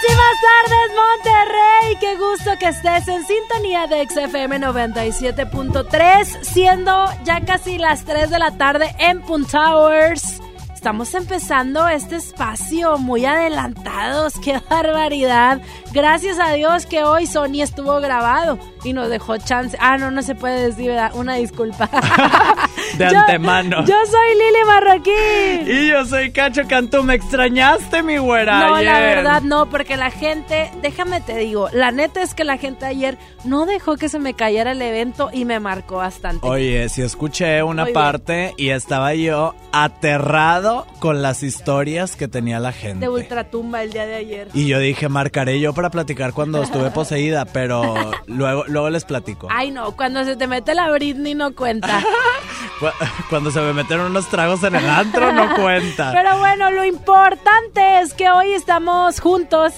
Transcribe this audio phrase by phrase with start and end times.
[0.00, 1.96] Buenísimas tardes, Monterrey.
[1.98, 8.38] Qué gusto que estés en sintonía de XFM 97.3, siendo ya casi las 3 de
[8.38, 10.40] la tarde en Punt Towers.
[10.72, 15.60] Estamos empezando este espacio muy adelantados, qué barbaridad.
[15.90, 19.76] Gracias a Dios que hoy Sony estuvo grabado y nos dejó chance.
[19.80, 21.12] Ah, no, no se puede decir, ¿verdad?
[21.14, 21.88] Una disculpa.
[22.98, 23.84] de antemano.
[23.84, 25.66] Yo soy Lili Marroquín.
[25.66, 27.02] Y yo soy Cacho Cantú.
[27.02, 28.60] ¿Me extrañaste, mi güera?
[28.60, 28.92] No, ayer?
[28.92, 32.86] la verdad no, porque la gente, déjame te digo, la neta es que la gente
[32.86, 36.46] ayer no dejó que se me cayera el evento y me marcó bastante.
[36.46, 42.60] Oye, si escuché una Muy parte y estaba yo aterrado con las historias que tenía
[42.60, 43.00] la gente.
[43.00, 44.48] De ultratumba el día de ayer.
[44.54, 47.94] Y yo dije, marcaré yo para platicar cuando estuve poseída, pero
[48.26, 49.48] luego, luego les platico.
[49.50, 52.00] Ay, no, cuando se te mete la Britney no cuenta.
[52.80, 52.86] Cu-
[53.28, 56.12] Cuando se me metieron unos tragos en el antro, no cuenta.
[56.12, 59.74] Pero bueno, lo importante es que hoy estamos juntos.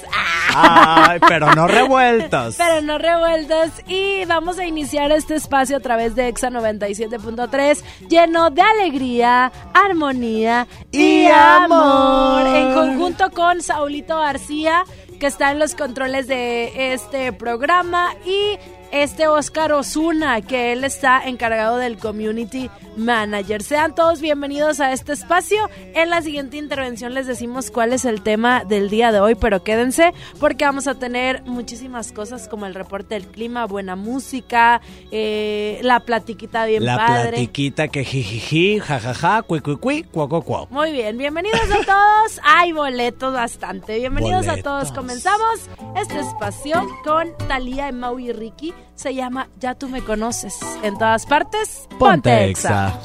[0.54, 2.56] Ay, pero no revueltos.
[2.58, 8.50] Pero no revueltos y vamos a iniciar este espacio a través de Exa 97.3 lleno
[8.50, 12.42] de alegría, armonía y, Y amor.
[12.42, 12.56] amor.
[12.56, 14.84] En conjunto con Saulito García
[15.18, 18.58] que está en los controles de este programa y
[18.92, 23.62] este Oscar Osuna, que él está encargado del Community Manager.
[23.62, 25.58] Sean todos bienvenidos a este espacio.
[25.94, 29.62] En la siguiente intervención les decimos cuál es el tema del día de hoy, pero
[29.62, 34.80] quédense porque vamos a tener muchísimas cosas como el reporte del clima, buena música,
[35.11, 37.30] eh, la platiquita bien La padre.
[37.30, 40.67] platiquita que jijiji, jajaja, cui cui cui, cuau cuau.
[40.70, 42.40] Muy bien, bienvenidos a todos.
[42.45, 43.98] Hay boletos bastante.
[43.98, 44.92] Bienvenidos a todos.
[44.92, 48.74] Comenzamos este espacio con Talía, Mau y Ricky.
[48.95, 50.57] Se llama Ya tú me conoces.
[50.83, 52.98] En todas partes, Ponte exa.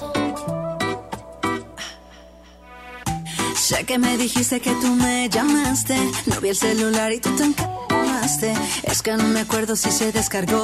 [3.56, 5.98] Sé que me dijiste que tú me llamaste,
[6.28, 8.54] no vi el celular y tú te encamaste.
[8.84, 10.64] Es que no me acuerdo si se descargó,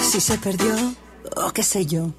[0.00, 0.74] si se perdió
[1.36, 2.12] o qué sé yo.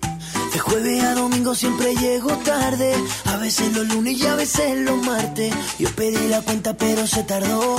[0.54, 2.94] De jueves a domingo siempre llego tarde.
[3.26, 5.54] A veces los lunes y a veces los martes.
[5.78, 7.76] Yo pedí la cuenta pero se tardó.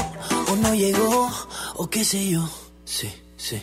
[0.48, 1.30] O no llegó,
[1.76, 2.48] o qué sé yo.
[2.84, 3.62] Sí, sí.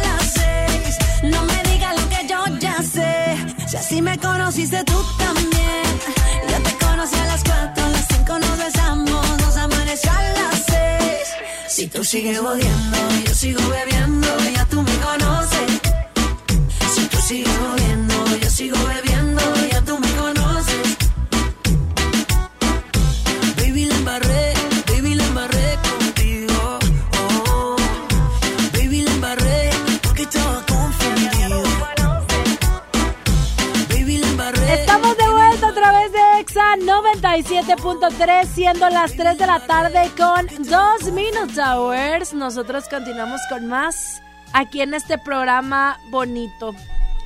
[4.51, 5.83] conociste tú también.
[6.49, 10.65] Yo te conocí a las cuatro, a las cinco nos besamos, nos amaneció a las
[10.65, 11.27] seis.
[11.69, 14.27] Si tú sigues odiando, yo sigo bebiendo,
[37.31, 42.33] 97.3, siendo las 3 de la tarde con 2 Minute Hours.
[42.33, 46.75] Nosotros continuamos con más aquí en este programa bonito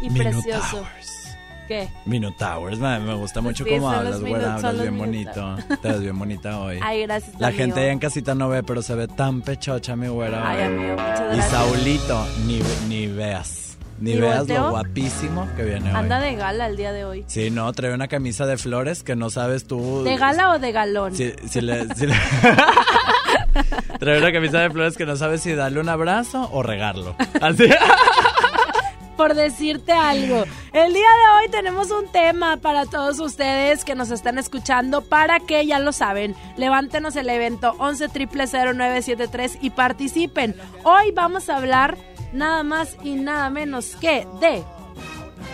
[0.04, 0.78] y precioso.
[0.78, 1.38] Minotowers.
[1.68, 1.90] ¿Qué?
[2.06, 5.56] Minotowers, me, me gusta mucho Sí, cómo hablas, son Hablas bien bonito.
[5.82, 6.80] Te ves bien bonita hoy.
[6.84, 7.40] Ay, gracias.
[7.40, 7.64] La amigo.
[7.64, 10.48] gente allá en casita no ve, pero se ve tan pechocha, mi güera.
[10.48, 11.50] Ay, amigo, muchas Y gracias.
[11.50, 13.65] Saulito, ni, ni veas.
[14.00, 14.64] Ni, ¿Ni veas volteo?
[14.64, 16.26] lo guapísimo que viene Anda hoy.
[16.26, 17.24] de gala el día de hoy.
[17.28, 20.04] Sí, no, trae una camisa de flores que no sabes tú.
[20.04, 21.16] ¿De gala o de galón?
[21.16, 22.16] Si, si le, si le-
[24.00, 27.16] Trae una camisa de flores que no sabes si darle un abrazo o regarlo.
[27.42, 27.70] Así.
[29.18, 30.44] por decirte algo.
[30.74, 35.40] El día de hoy tenemos un tema para todos ustedes que nos están escuchando para
[35.40, 40.54] que ya lo saben, levántenos el evento 11 973 y participen.
[40.84, 41.98] Hoy vamos a hablar
[42.36, 44.64] nada más y nada menos que de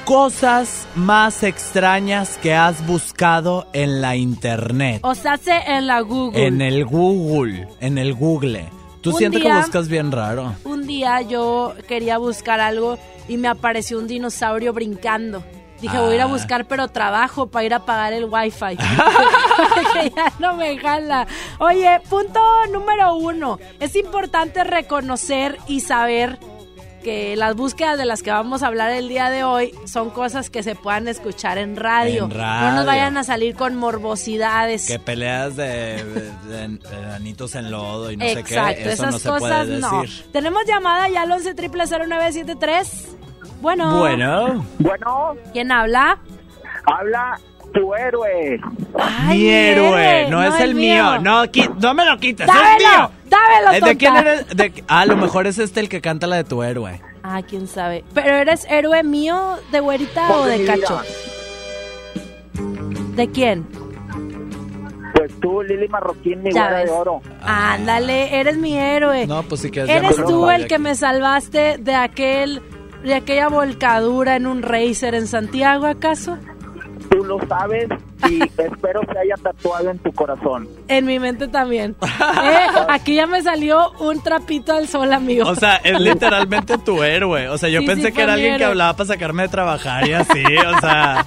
[0.05, 4.99] Cosas más extrañas que has buscado en la internet.
[5.03, 6.47] o sea, se en la Google.
[6.47, 7.67] En el Google.
[7.79, 8.65] En el Google.
[9.01, 10.55] Tú Un sientes día- que buscas bien raro.
[10.63, 12.97] Un día yo quería buscar algo
[13.27, 15.43] y me apareció un dinosaurio brincando.
[15.81, 16.27] Dije, voy a ir a Ah.
[16.27, 18.77] buscar, pero trabajo para ir a pagar el wifi.
[19.75, 21.25] Porque ya no me jala.
[21.59, 22.39] Oye, punto
[22.71, 23.59] número uno.
[23.79, 26.37] Es importante reconocer y saber
[27.01, 30.49] que las búsquedas de las que vamos a hablar el día de hoy son cosas
[30.49, 32.23] que se puedan escuchar en radio.
[32.23, 32.71] En No radio.
[32.75, 34.87] nos vayan a salir con morbosidades.
[34.87, 36.03] Que peleas de,
[36.47, 38.91] de, de anitos en lodo y no sé Exacto, qué.
[38.93, 40.03] Eso esas no se cosas puede no.
[40.31, 43.07] Tenemos llamada ya al 11 0973.
[43.61, 43.99] Bueno.
[43.99, 44.65] Bueno.
[44.79, 46.17] Bueno, ¿Quién habla?
[46.85, 47.39] habla
[47.73, 48.59] tu héroe.
[48.99, 51.19] Ay, mi héroe, no, es el mío.
[51.19, 53.11] No, qui- no me lo quites, es Dámelo, mío.
[53.29, 53.95] dámelo, ¿De tonta.
[53.95, 54.47] quién eres?
[54.55, 57.01] De- ah, a lo mejor es este el que canta la de tu héroe.
[57.23, 58.03] Ah, quién sabe.
[58.13, 61.01] ¿Pero eres héroe mío, de güerita o de cacho?
[61.01, 62.65] vida.
[63.15, 63.65] ¿De quién?
[65.13, 67.21] Pues tú, Lili Marroquín, mi güera de oro.
[67.43, 69.27] Ándale, eres mi héroe.
[69.27, 72.61] No, pues sí que es ¿Eres tú el que me salvaste de aquel
[73.03, 76.37] de aquella volcadura en un racer en Santiago, acaso?
[77.21, 77.87] Tú lo sabes
[78.27, 80.67] y espero se haya tatuado en tu corazón.
[80.87, 81.95] En mi mente también.
[82.43, 85.47] Eh, aquí ya me salió un trapito al sol, amigo.
[85.47, 87.49] O sea, es literalmente tu héroe.
[87.49, 90.07] O sea, yo Sí, pensé sí, que era alguien que hablaba para sacarme de trabajar
[90.07, 90.43] y así.
[90.75, 91.25] O sea,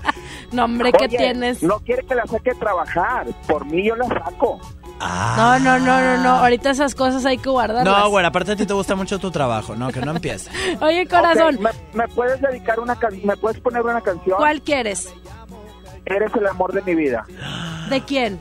[0.50, 1.62] no, hombre, ¿qué Oye, tienes?
[1.62, 3.26] No quiere que la saque a trabajar.
[3.46, 4.60] Por mí yo la saco.
[5.00, 6.30] No, no, no, no, no.
[6.38, 7.84] Ahorita esas cosas hay que guardarlas.
[7.98, 9.74] no, güey, aparte a ti te gusta mucho tu trabajo.
[9.76, 10.50] No, que no empiece.
[10.80, 14.36] Oye, corazón, ¿me, me puedes dedicar una can- ¿Me puedes poner una canción?
[14.38, 15.12] ¿cuál quieres?
[16.06, 17.24] Eres el amor de mi vida.
[17.88, 18.38] ¿De quién?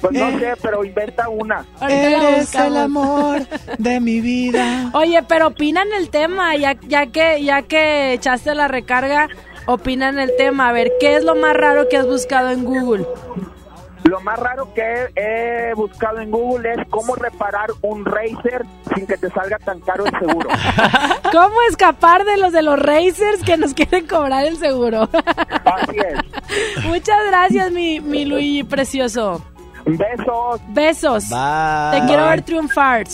[0.00, 0.18] Pues Eh.
[0.18, 1.64] no sé, pero inventa una.
[1.80, 3.46] Eres el amor
[3.78, 4.90] de mi vida.
[4.94, 9.28] Oye, pero opinan el tema, ya, ya que ya que echaste la recarga,
[9.66, 10.68] opinan el tema.
[10.70, 13.06] A ver, ¿qué es lo más raro que has buscado en Google?
[14.04, 14.82] Lo más raro que
[15.14, 18.64] he, he buscado en Google es cómo reparar un Racer
[18.94, 20.48] sin que te salga tan caro el seguro.
[21.32, 25.08] ¿Cómo escapar de los de los racers que nos quieren cobrar el seguro?
[25.64, 26.84] Así es.
[26.84, 29.44] Muchas gracias, mi, mi Luigi precioso.
[29.84, 30.60] Besos.
[30.68, 31.28] Besos.
[31.28, 32.00] Bye.
[32.00, 33.06] Te quiero ver triunfar.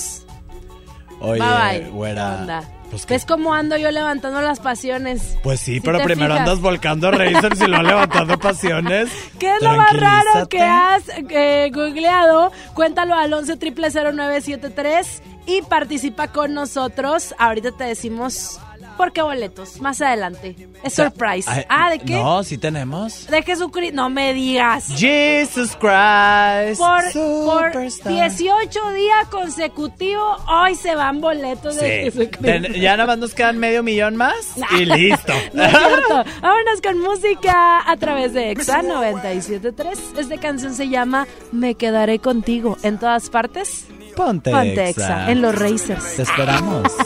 [1.21, 1.91] Oye, bye bye.
[1.91, 2.63] güera.
[2.91, 5.37] Pues, ¿Ves cómo ando yo levantando las pasiones?
[5.43, 6.49] pues sí, Si pero primero fijas.
[6.49, 9.11] andas volcando racers y luego levantando pasiones.
[9.39, 12.51] ¿Qué es lo más raro que has eh, googleado?
[12.75, 17.35] Cuéntalo al 11 0973 y participa con nosotros.
[17.39, 18.59] Ahorita te decimos
[18.99, 19.81] por qué boletos.
[19.81, 20.55] Más adelante.
[20.83, 21.49] Es surprise.
[21.51, 22.13] Ay, ah, ¿de qué?
[22.17, 23.27] No, sí tenemos.
[23.29, 23.97] De Jesucristo.
[23.97, 24.89] No me digas.
[24.95, 26.79] Jesus Christ.
[26.79, 28.13] Por, por Superstar.
[28.13, 32.05] 18 días consecutivos, hoy se van boletos de Sí.
[32.11, 32.43] Jesucristo.
[32.43, 34.35] Ten- ya nada más nos quedan medio millón más
[34.79, 35.33] y listo.
[35.55, 36.25] No es cierto.
[36.43, 39.99] Vámonos con música a través de EXA 973.
[40.19, 42.77] Esta canción se llama Me quedaré contigo.
[42.83, 43.87] En todas partes,
[44.19, 45.05] Ponte, ponte Exa.
[45.05, 45.31] EXA.
[45.31, 46.17] En los Racers.
[46.17, 46.83] Te esperamos.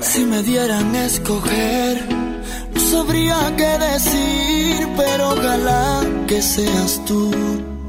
[0.00, 2.06] Si me dieran a escoger,
[2.74, 7.30] no sabría qué decir, pero ojalá que seas tú,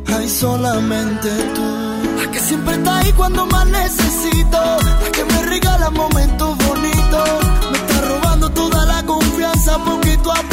[0.07, 1.69] ay solamente tú.
[2.17, 4.59] La que siempre está ahí cuando más necesito,
[5.03, 7.29] la que me regala momentos bonitos,
[7.71, 10.52] me está robando toda la confianza poquito a poquito.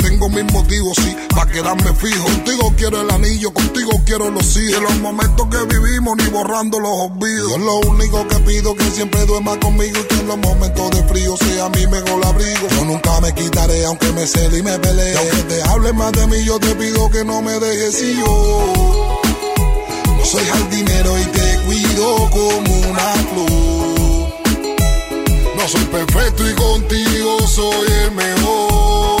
[0.21, 2.23] tengo mis motivos, sí, para quedarme fijo.
[2.23, 4.71] Contigo quiero el anillo, contigo quiero los hijos.
[4.71, 7.53] De los momentos que vivimos, ni borrando los olvidos.
[7.53, 11.03] es lo único que pido, que siempre duerma conmigo y que en los momentos de
[11.05, 12.67] frío sea mi mejor abrigo.
[12.69, 15.17] Yo nunca me quitaré, aunque me cede y me pelee.
[15.17, 19.13] aunque te hable más de mí, yo te pido que no me dejes y yo.
[20.17, 24.01] No soy jardinero y te cuido como una flor
[25.57, 29.20] no soy perfecto y contigo soy el mejor.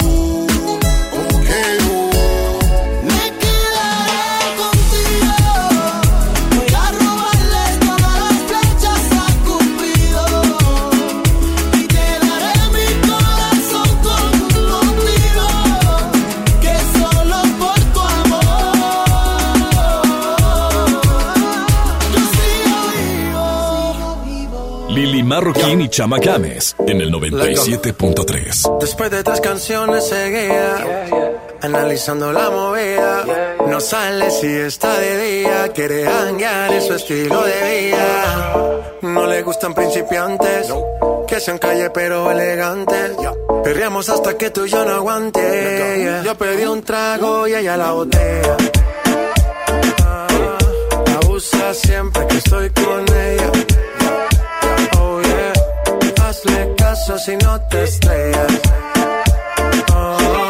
[25.31, 28.79] Marroquín y Chama Games en el 97.3.
[28.81, 31.07] Después de tres canciones seguía
[31.61, 33.55] analizando la movida.
[33.65, 38.81] No sale si está de día, quiere hanguear, es su estilo de vida.
[39.03, 40.67] No le gustan principiantes,
[41.29, 43.11] que sean calle pero elegantes.
[43.63, 46.23] Perreamos hasta que tú y yo no aguante.
[46.25, 48.57] Yo pedí un trago y ella la botella.
[51.23, 53.70] abusa siempre que estoy con ella
[56.45, 58.61] hazle caso si no te estrellas.
[59.93, 60.47] Oh,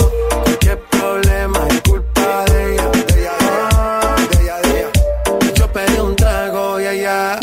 [0.60, 2.90] qué problema es culpa de ella.
[2.92, 7.40] De ella, de ella, Yo pedí un trago y ella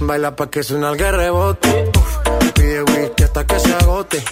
[0.00, 1.90] baila pa' que suena el rebote.
[2.54, 4.24] Pide whisky hasta que se agote.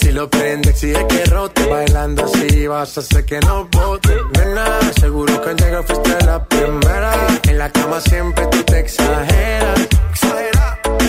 [0.00, 1.66] Si lo prende, exige que rote.
[1.66, 4.16] Bailando así vas a hacer que no bote.
[4.38, 7.12] Nena, seguro que al llegar fuiste la primera.
[7.48, 9.80] En la cama siempre tú te exageras.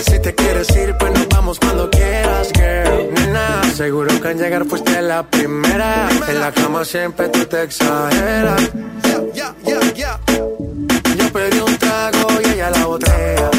[0.04, 3.12] Si te quieres ir, pues nos vamos cuando quieras, girl.
[3.14, 6.08] Nena, seguro que al llegar fuiste la primera.
[6.28, 8.70] En la cama siempre tú te exageras.
[11.16, 13.50] Yo pedí un trago y ella la botella.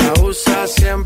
[0.00, 1.05] La usa siempre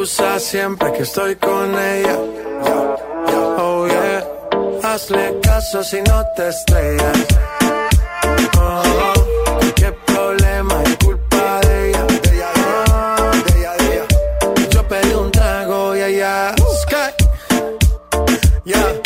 [0.00, 2.16] Usa siempre que estoy con ella.
[3.58, 4.24] Oh yeah,
[4.82, 7.18] hazle caso si no te estrellas.
[8.58, 9.12] Oh,
[9.76, 12.06] qué problema es culpa de ella.
[12.06, 14.06] De ella,
[14.70, 16.54] Yo pedí un trago y ella.
[16.82, 17.10] Sky.
[18.64, 19.00] Yeah,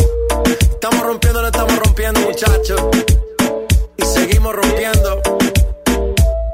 [0.74, 2.80] estamos rompiendo, no estamos rompiendo, muchachos.
[3.96, 5.20] Y seguimos rompiendo.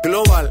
[0.02, 0.50] Global.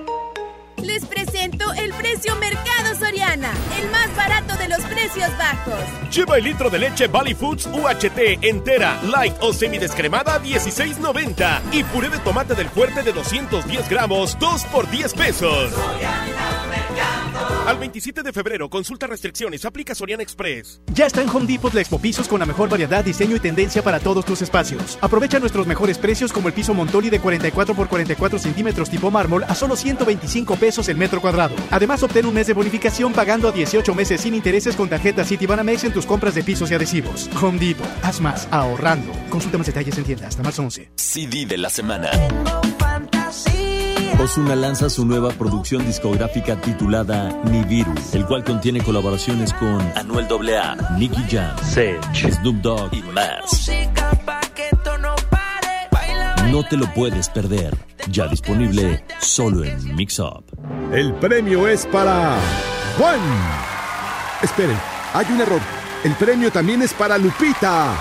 [0.83, 5.79] Les presento el precio Mercado Soriana, el más barato de los precios bajos.
[6.11, 12.09] Lleva el litro de leche Valley Foods UHT entera, light o semidescremada 16.90 y puré
[12.09, 15.71] de tomate del fuerte de 210 gramos 2 por 10 pesos.
[17.67, 20.81] Al 27 de febrero, consulta restricciones, aplica Soriana Express.
[20.93, 23.83] Ya está en Home Depot la Expo Pisos con la mejor variedad, diseño y tendencia
[23.83, 24.97] para todos tus espacios.
[24.99, 29.43] Aprovecha nuestros mejores precios como el piso Montoli de 44 por 44 centímetros tipo mármol
[29.43, 31.55] a solo 125 pesos el metro cuadrado.
[31.69, 35.83] Además, obtén un mes de bonificación pagando a 18 meses sin intereses con tarjeta Citibanamex
[35.83, 37.29] en tus compras de pisos y adhesivos.
[37.41, 39.11] Home Depot, haz más, ahorrando.
[39.29, 40.91] Consulta más detalles en tienda hasta marzo 11.
[40.95, 42.09] CD de la semana.
[44.21, 50.27] Ozuna lanza su nueva producción discográfica titulada Ni Virus, el cual contiene colaboraciones con Anuel
[50.27, 53.71] AA, Nicky Jam, Sage, Snoop Dogg y más.
[56.51, 57.73] No te lo puedes perder.
[58.09, 60.43] Ya disponible solo en Mix Up.
[60.91, 62.35] El premio es para
[62.97, 63.21] Juan.
[64.41, 64.77] Esperen,
[65.13, 65.61] hay un error.
[66.03, 67.95] El premio también es para Lupita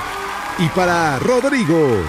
[0.59, 2.02] y para Rodrigo.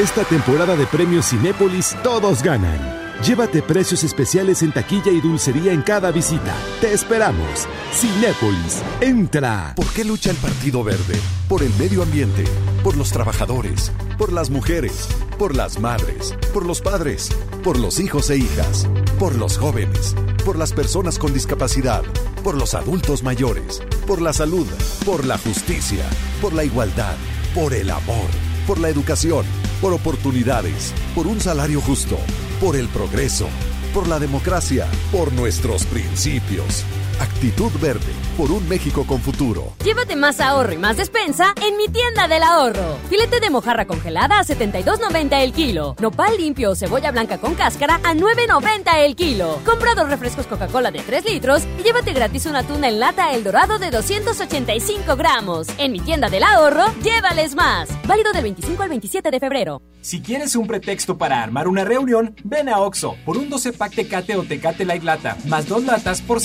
[0.00, 3.07] Esta temporada de premios Cinépolis todos ganan.
[3.24, 6.54] Llévate precios especiales en taquilla y dulcería en cada visita.
[6.80, 7.66] Te esperamos.
[7.92, 9.72] Cinépolis, entra.
[9.74, 11.18] ¿Por qué lucha el Partido Verde?
[11.48, 12.44] Por el medio ambiente,
[12.84, 17.30] por los trabajadores, por las mujeres, por las madres, por los padres,
[17.64, 22.04] por los hijos e hijas, por los jóvenes, por las personas con discapacidad,
[22.44, 24.66] por los adultos mayores, por la salud,
[25.04, 26.04] por la justicia,
[26.40, 27.16] por la igualdad,
[27.52, 28.28] por el amor,
[28.68, 29.46] por la educación,
[29.80, 32.18] por oportunidades, por un salario justo,
[32.60, 33.48] por el progreso,
[33.94, 36.84] por la democracia, por nuestros principios.
[37.20, 39.72] Actitud Verde, por un México con futuro.
[39.84, 42.96] Llévate más ahorro y más despensa en mi tienda del ahorro.
[43.08, 45.96] Filete de mojarra congelada a 72.90 el kilo.
[46.00, 49.60] Nopal limpio o cebolla blanca con cáscara a 9.90 el kilo.
[49.64, 53.42] Compra dos refrescos Coca-Cola de 3 litros y llévate gratis una tuna en lata El
[53.42, 55.66] Dorado de 285 gramos.
[55.78, 57.88] En mi tienda del ahorro, llévales más.
[58.06, 59.82] Válido del 25 al 27 de febrero.
[60.00, 63.94] Si quieres un pretexto para armar una reunión, ven a Oxo por un 12 pack
[63.94, 66.40] Tecate o Tecate Light Lata, más dos latas por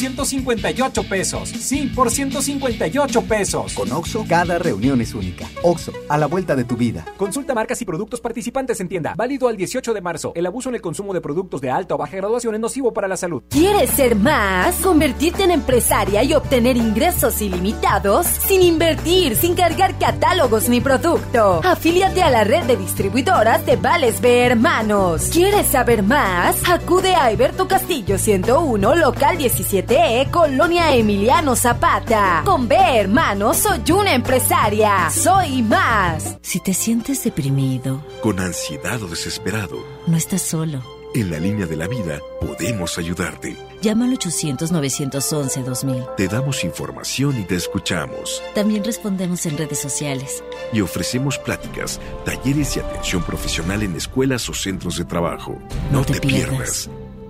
[0.64, 1.50] 158 pesos.
[1.50, 3.74] Sí, por 158 pesos.
[3.74, 5.46] Con Oxo, cada reunión es única.
[5.62, 7.06] Oxo, a la vuelta de tu vida.
[7.18, 9.14] Consulta marcas y productos participantes en tienda.
[9.16, 10.32] Válido al 18 de marzo.
[10.36, 13.08] El abuso en el consumo de productos de alta o baja graduación es nocivo para
[13.08, 13.44] la salud.
[13.50, 14.76] ¿Quieres ser más?
[14.78, 18.26] ¿Convertirte en empresaria y obtener ingresos ilimitados?
[18.28, 21.62] Sin invertir, sin cargar catálogos ni producto.
[21.64, 25.30] Afíliate a la red de distribuidoras de Vales B Hermanos.
[25.32, 26.56] ¿Quieres saber más?
[26.70, 32.44] Acude a Alberto Castillo 101, local 17E, Colonia Emiliano Zapata.
[32.46, 35.10] Con B Hermanos soy una empresaria.
[35.10, 36.38] Soy más.
[36.44, 40.84] Si te sientes deprimido, con ansiedad o desesperado, no estás solo.
[41.16, 43.58] En la línea de la vida podemos ayudarte.
[43.82, 46.16] Llama al 800-911-2000.
[46.18, 48.44] Te damos información y te escuchamos.
[48.54, 50.44] También respondemos en redes sociales.
[50.72, 55.58] Y ofrecemos pláticas, talleres y atención profesional en escuelas o centros de trabajo.
[55.92, 56.92] No, no te, te pierdas.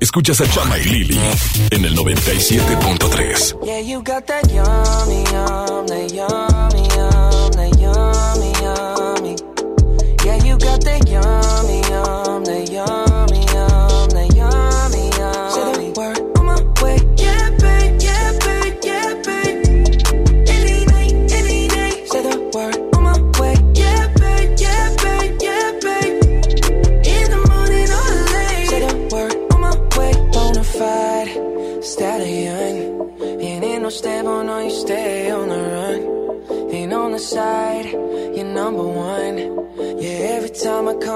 [0.00, 1.18] Escuchas a Chama y Lili
[1.70, 3.64] en el 97.3.
[3.64, 6.47] Yeah, you got that yummy, yum, that yummy, yum,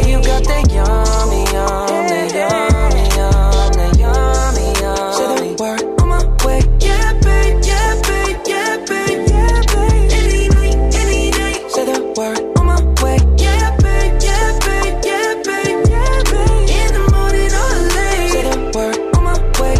[0.00, 3.36] Yeah, you got that yummy, yummy, yum,
[3.76, 5.12] that yummy, yum.
[5.12, 6.60] Say the word on my way.
[6.80, 10.10] Yeah, babe, yeah, babe, yeah, babe, yeah, babe.
[10.18, 11.68] Any night, any.
[11.68, 13.18] Say the word on my way.
[13.36, 16.70] Yeah, babe, yeah, babe, yeah, babe, yeah, babe.
[16.80, 18.30] In the morning or late.
[18.32, 19.76] Say the word on my way.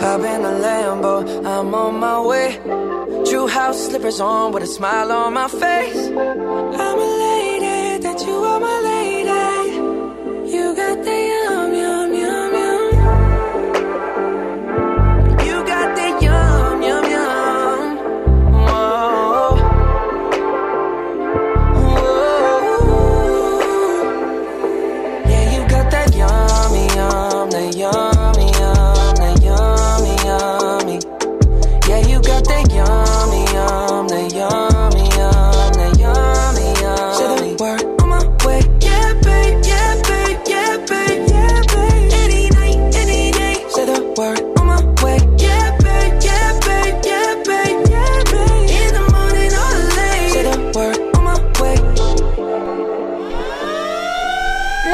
[0.00, 1.14] Hop in the Lambo,
[1.46, 2.48] I'm on my way.
[3.24, 6.08] True house slippers on with a smile on my face.
[6.08, 8.89] I'm a lady, that you are my lady.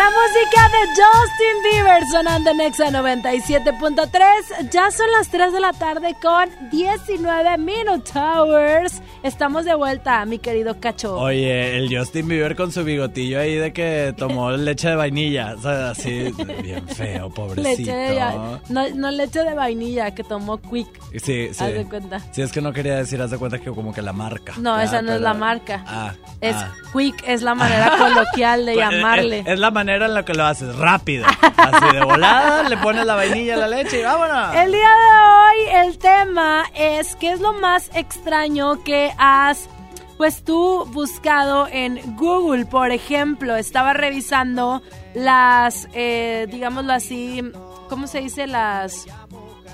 [0.06, 4.70] La música de Justin Bieber sonando en Exa 97.3.
[4.70, 9.02] Ya son las 3 de la tarde con 19 Minute Towers.
[9.24, 11.18] Estamos de vuelta, mi querido Cacho.
[11.18, 15.54] Oye, el Justin Bieber con su bigotillo ahí de que tomó leche de vainilla.
[15.56, 17.68] O sea, así, bien feo, pobrecito.
[17.68, 18.20] Leche de,
[18.68, 21.00] no, no leche de vainilla que tomó Quick.
[21.20, 21.64] Sí, sí.
[21.64, 22.20] Haz de cuenta.
[22.30, 24.54] Sí, es que no quería decir, haz de cuenta que como que la marca.
[24.58, 25.82] No, esa no es la marca.
[25.84, 26.72] Ah, Es ah.
[26.92, 29.40] Quick, es la manera coloquial de llamarle.
[29.40, 31.26] Es, es la manera en la que lo haces, rápido.
[31.56, 34.54] Así de volada, le pones la vainilla a la leche y vámonos.
[34.54, 39.68] El día de hoy el tema es qué es lo más extraño que has
[40.16, 44.82] pues tú buscado en Google, por ejemplo, estaba revisando
[45.14, 47.42] las, eh, digámoslo así,
[47.88, 48.46] ¿cómo se dice?
[48.46, 49.06] Las...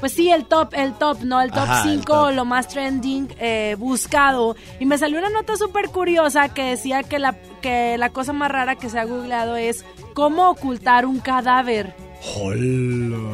[0.01, 1.41] Pues sí, el top, el top, ¿no?
[1.41, 4.57] El top Ajá, el 5, lo más trending eh, buscado.
[4.81, 8.51] Y me salió una nota súper curiosa que decía que la, que la cosa más
[8.51, 11.95] rara que se ha googleado es cómo ocultar un cadáver.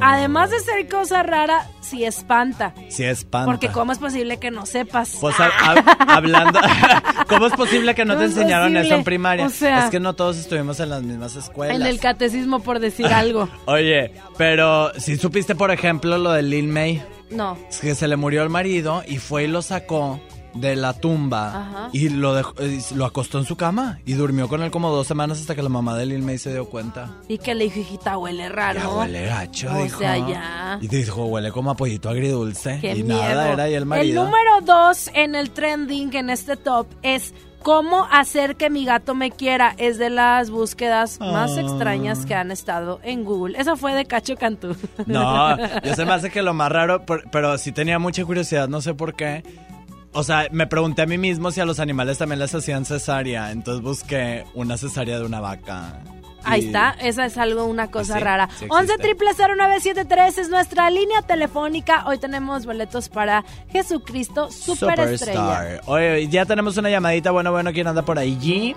[0.00, 2.72] Además de ser cosa rara, sí espanta.
[2.88, 3.46] Sí, espanta.
[3.46, 5.16] Porque ¿cómo es posible que no sepas?
[5.20, 6.58] Pues hab- hab- hablando,
[7.28, 9.46] ¿cómo es posible que no ¿Cómo te enseñaron eso en primaria?
[9.46, 11.76] O sea- es que no todos estuvimos en las mismas escuelas.
[11.76, 13.48] en el catecismo, por decir algo.
[13.66, 17.58] Oye, pero si supiste, por ejemplo, lo de Lil May, No.
[17.68, 20.18] es que se le murió el marido y fue y lo sacó
[20.54, 21.88] de la tumba Ajá.
[21.92, 25.06] y lo dejó- eh, lo acostó en su cama y durmió con él como dos
[25.06, 27.10] semanas hasta que la mamá de Lil May se dio cuenta.
[27.28, 28.80] Y que le dijo, hijita, huele raro.
[28.80, 29.98] Ya huele gacho, O dijo.
[29.98, 30.78] sea, ya.
[30.80, 32.78] Y dijo, huele como a pollito agridulce.
[32.80, 33.18] Qué y miedo.
[33.20, 34.24] nada, era ahí el marido.
[34.24, 39.30] número dos en el trending, en este top, es cómo hacer que mi gato me
[39.30, 39.74] quiera.
[39.78, 41.60] Es de las búsquedas más Ah.
[41.60, 43.58] extrañas que han estado en Google.
[43.58, 44.74] Eso fue de Cacho Cantú.
[45.06, 48.68] No, yo se me hace que lo más raro, por- pero sí tenía mucha curiosidad,
[48.68, 49.42] no sé por qué.
[50.12, 53.50] O sea, me pregunté a mí mismo si a los animales también les hacían cesárea,
[53.52, 56.00] entonces busqué una cesárea de una vaca.
[56.44, 58.46] Ahí está, esa es algo, una cosa Sí, rara.
[58.56, 58.74] sí existe.
[58.74, 62.04] 11 triple 0973 es nuestra línea telefónica.
[62.06, 65.18] Hoy tenemos boletos para Jesucristo Superestrella.
[65.18, 65.80] Superstar.
[65.86, 68.74] Oye, ya tenemos una llamadita, bueno, bueno, ¿quién anda por ahí?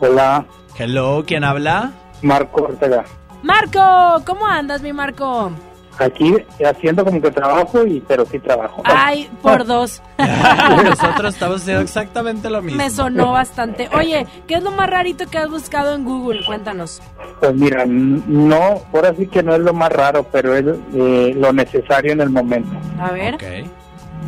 [0.00, 1.92] Hola, Hello, ¿quién habla?
[2.22, 3.04] Marco Ortega.
[3.42, 5.52] Marco, ¿cómo andas, mi Marco?
[5.98, 8.82] Aquí haciendo como que trabajo, y pero sí trabajo.
[8.84, 10.02] Ay, por dos.
[10.84, 12.78] Nosotros estamos haciendo exactamente lo mismo.
[12.78, 13.88] Me sonó bastante.
[13.94, 16.44] Oye, ¿qué es lo más rarito que has buscado en Google?
[16.46, 17.02] Cuéntanos.
[17.40, 21.52] Pues mira, no, ahora sí que no es lo más raro, pero es eh, lo
[21.52, 22.70] necesario en el momento.
[23.00, 23.36] A ver.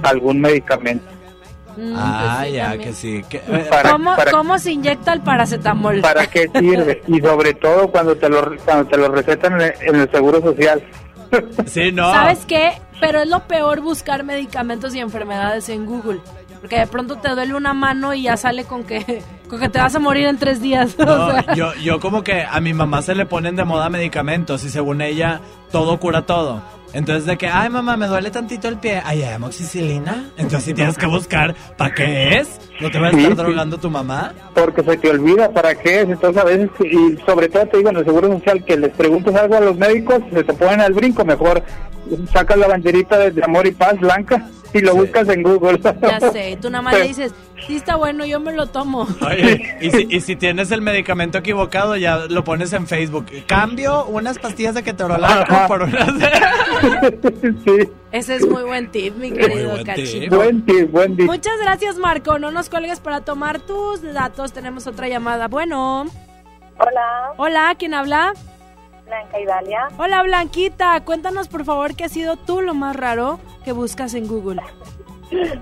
[0.02, 1.06] Algún medicamento.
[1.76, 2.88] Mm, Ah, pues sí, ya, también.
[2.88, 3.24] que sí.
[3.28, 6.00] que- eh, Para- ¿Cómo, para- cómo se inyecta el paracetamol?
[6.02, 7.02] ¿Para qué sirve?
[7.08, 10.40] Y sobre todo cuando te lo, cuando te lo recetan en el, en el Seguro
[10.40, 10.82] Social.
[11.66, 12.10] Sí, no.
[12.12, 12.72] ¿Sabes qué?
[13.00, 16.20] Pero es lo peor buscar medicamentos y enfermedades en Google.
[16.60, 19.78] Porque de pronto te duele una mano y ya sale con que, con que te
[19.78, 20.94] vas a morir en tres días.
[20.98, 23.90] O No, sea, yo, yo como que a mi mamá se le ponen de moda
[23.90, 26.62] medicamentos y según ella todo cura todo.
[26.94, 30.30] Entonces de que, ay mamá, me duele tantito el pie, ay, hay amoxicilina.
[30.36, 32.60] Entonces si tienes que buscar, ¿para qué es?
[32.80, 33.34] ¿No te va a estar sí.
[33.34, 34.32] drogando tu mamá?
[34.54, 36.08] Porque se te olvida para qué es.
[36.08, 39.34] Entonces a veces, y sobre todo te digo en el Seguro Social, que les preguntes
[39.34, 41.64] algo a los médicos, se te ponen al brinco, mejor
[42.32, 45.78] sacas la banderita de, de amor y paz blanca y lo buscas en Google.
[46.02, 46.50] ya sé.
[46.50, 47.32] Y tú nada más le dices,
[47.66, 49.06] sí está bueno, yo me lo tomo.
[49.24, 53.26] Oye, y si, y si tienes el medicamento equivocado, ya lo pones en Facebook.
[53.46, 56.08] Cambio unas pastillas de ketorolaco por unas...
[58.10, 60.20] Ese es muy buen tip, mi querido buen Cachito.
[60.20, 60.34] tip.
[60.34, 61.26] Buen tip, buen tip.
[61.26, 62.38] Muchas gracias, Marco.
[62.38, 64.52] No nos cuelgues para tomar tus datos.
[64.52, 65.48] Tenemos otra llamada.
[65.48, 66.06] Bueno.
[66.78, 67.32] Hola.
[67.36, 68.34] Hola, ¿quién habla?
[69.14, 69.88] Blanca y Dalia.
[69.96, 71.00] Hola, Blanquita.
[71.04, 74.60] Cuéntanos, por favor, qué ha sido tú lo más raro que buscas en Google.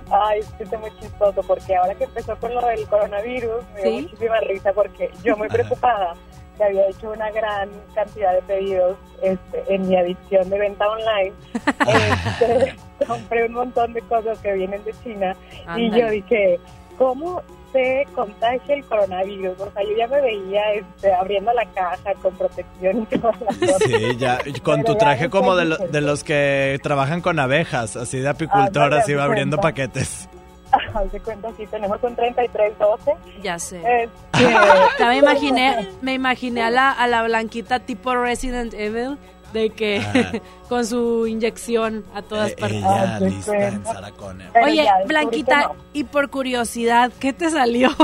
[0.09, 4.01] Ay, es muy chistoso porque ahora que empezó con lo del coronavirus me dio ¿Sí?
[4.03, 6.13] muchísima risa porque yo muy preocupada
[6.57, 11.33] que había hecho una gran cantidad de pedidos este, en mi adicción de venta online.
[11.83, 12.75] Este,
[13.07, 15.35] compré un montón de cosas que vienen de China
[15.75, 16.59] y yo dije,
[16.97, 17.41] ¿cómo
[17.73, 19.59] se contagia el coronavirus?
[19.59, 23.57] O sea, yo ya me veía este, abriendo la caja con protección y todas las
[23.57, 23.77] cosas.
[23.85, 28.19] Sí, ya, con tu traje como de, lo- de los que trabajan con abejas, así
[28.19, 29.69] de apicultor, Ándale, así va abriendo cuenta.
[29.83, 30.29] paquetes.
[30.95, 33.11] Haz de cuenta, sí, tenemos un 3312.
[33.43, 33.77] Ya sé.
[33.77, 34.51] Este,
[34.99, 39.17] Ya me imaginé, me imaginé a la, a la Blanquita tipo Resident Evil
[39.53, 42.79] de que con su inyección a todas Eh, partes.
[42.79, 44.47] ella lista en Sarah Connor.
[44.53, 45.75] Pero Oye, ya Blanquita, no.
[45.93, 47.89] y por curiosidad, ¿qué te salió?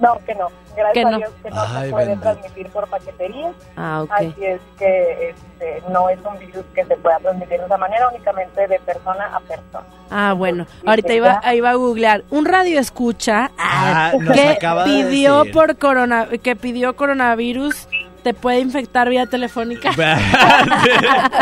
[0.00, 0.46] No, que no.
[0.76, 1.16] Gracias Que a no.
[1.18, 2.30] Dios que no Ay, se puede bendito.
[2.30, 3.52] transmitir por paquetería.
[3.76, 4.10] Ah, ok.
[4.12, 8.08] Así es que este, no es un virus que se pueda transmitir de esa manera,
[8.08, 9.84] únicamente de persona a persona.
[10.10, 10.66] Ah, bueno.
[10.86, 12.22] Ahorita iba, iba a googlear.
[12.30, 15.52] Un radio escucha Ah, que de pidió decir.
[15.52, 17.88] por corona, que pidió coronavirus
[18.28, 19.90] te puede infectar vía telefónica.
[19.96, 21.38] Gracias,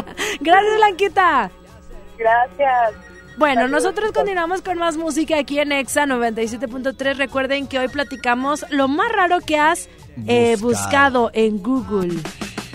[0.77, 1.51] Blanquita.
[2.17, 2.95] Gracias.
[3.37, 7.17] Bueno, nosotros continuamos con más música aquí en Exa 97.3.
[7.17, 9.89] Recuerden que hoy platicamos lo más raro que has
[10.29, 10.85] eh, Buscado.
[10.85, 12.15] buscado en Google.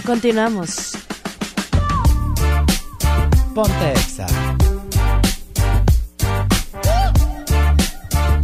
[0.06, 0.92] Continuamos.
[3.56, 4.28] Ponte exa.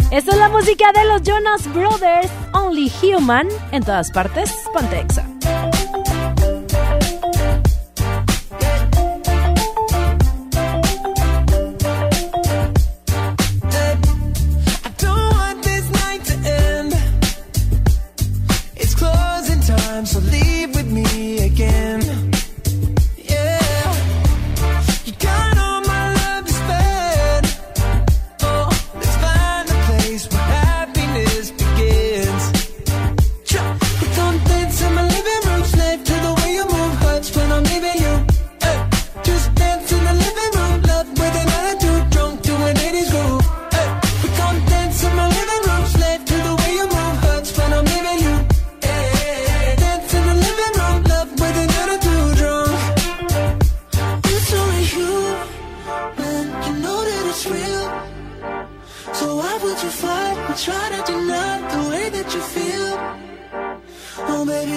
[0.10, 4.56] Esta es la música de los Jonas Brothers, Only Human, en todas partes.
[4.74, 5.06] Ponte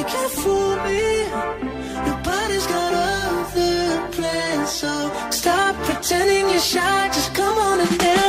[0.05, 1.29] Can't fool me.
[2.07, 7.09] Your body's got other plans, so stop pretending you're shy.
[7.09, 8.19] Just come on and dance,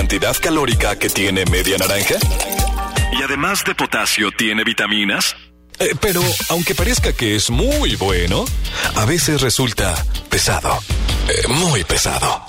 [0.00, 2.14] cantidad calórica que tiene media naranja?
[3.12, 5.36] Y además de potasio, tiene vitaminas.
[5.78, 8.46] Eh, pero aunque parezca que es muy bueno,
[8.96, 9.94] a veces resulta
[10.30, 10.82] pesado.
[11.28, 12.46] Eh, muy pesado.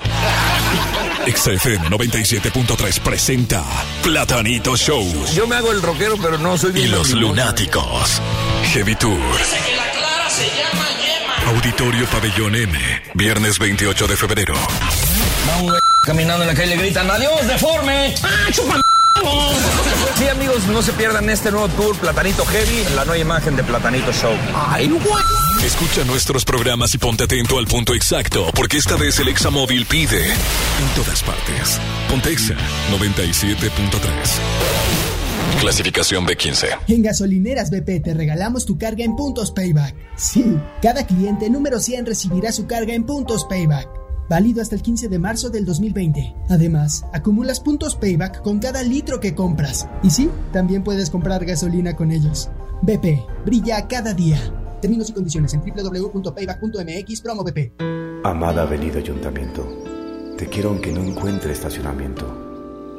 [1.28, 3.66] XFM 97.3 presenta
[4.02, 5.06] Platanito Show.
[5.36, 8.22] Yo me hago el rockero, pero no soy Y los lunáticos.
[8.72, 9.20] Heavy Tour.
[11.48, 12.80] Auditorio Pabellón M.
[13.14, 14.56] Viernes 28 de febrero.
[16.06, 18.14] Caminando en la calle le gritan ¡Adiós, deforme!
[18.24, 18.82] ¡Ah, chupa
[20.16, 24.12] Sí, amigos, no se pierdan este nuevo tour Platanito Heavy, la nueva imagen de Platanito
[24.12, 24.34] Show.
[24.56, 25.66] ¡Ay, güey!
[25.66, 30.26] Escucha nuestros programas y ponte atento al punto exacto, porque esta vez el Examóvil pide
[30.26, 31.80] en todas partes.
[32.10, 32.56] Pontexa
[32.92, 33.70] 97.3.
[35.60, 36.68] Clasificación B15.
[36.88, 39.96] En gasolineras BP te regalamos tu carga en puntos payback.
[40.16, 43.88] Sí, cada cliente número 100 recibirá su carga en puntos payback.
[44.32, 46.34] Válido hasta el 15 de marzo del 2020.
[46.48, 49.90] Además, acumulas puntos payback con cada litro que compras.
[50.04, 52.50] Y sí, también puedes comprar gasolina con ellos.
[52.82, 54.40] BP, brilla cada día.
[54.82, 57.74] Términos y condiciones en www.payback.mx promo BP.
[58.24, 59.68] Amada Avenida Ayuntamiento,
[60.38, 62.51] te quiero aunque no encuentre estacionamiento.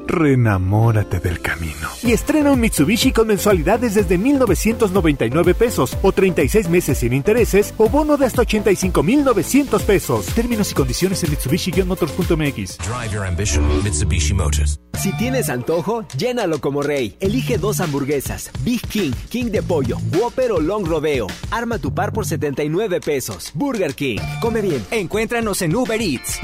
[0.07, 1.89] Renamórate del camino.
[2.03, 7.89] Y estrena un Mitsubishi con mensualidades desde 1,999 pesos o 36 meses sin intereses o
[7.89, 10.27] bono de hasta 85,900 pesos.
[10.27, 12.79] Términos y condiciones en Mitsubishi-motors.mx.
[12.79, 14.79] Drive your ambition, Mitsubishi Motors.
[15.01, 17.17] Si tienes antojo, llénalo como rey.
[17.21, 21.27] Elige dos hamburguesas, Big King, King de pollo, Whopper o Long Rodeo.
[21.51, 23.51] Arma tu par por 79 pesos.
[23.55, 24.19] Burger King.
[24.41, 24.85] Come bien.
[24.91, 26.39] Encuéntranos en Uber Eats.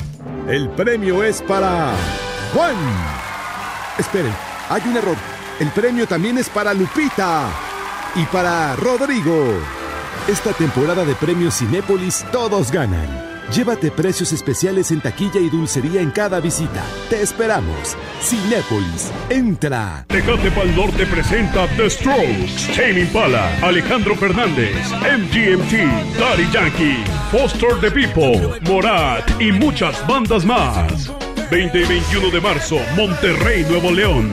[0.48, 1.92] El premio es para
[2.54, 3.27] Juan.
[3.98, 4.32] Esperen,
[4.68, 5.16] hay un error.
[5.58, 7.50] El premio también es para Lupita
[8.14, 9.60] y para Rodrigo.
[10.28, 13.28] Esta temporada de premios Cinépolis todos ganan.
[13.52, 16.84] Llévate precios especiales en taquilla y dulcería en cada visita.
[17.08, 17.96] Te esperamos.
[18.20, 20.04] Cinépolis, entra.
[20.06, 27.90] Tecate Pal Norte presenta The Strokes, Tame Impala, Alejandro Fernández, MGMT, Daddy Yankee, Foster the
[27.90, 31.10] People, Morat y muchas bandas más.
[31.50, 34.30] 20 y 21 de marzo, Monterrey, Nuevo León.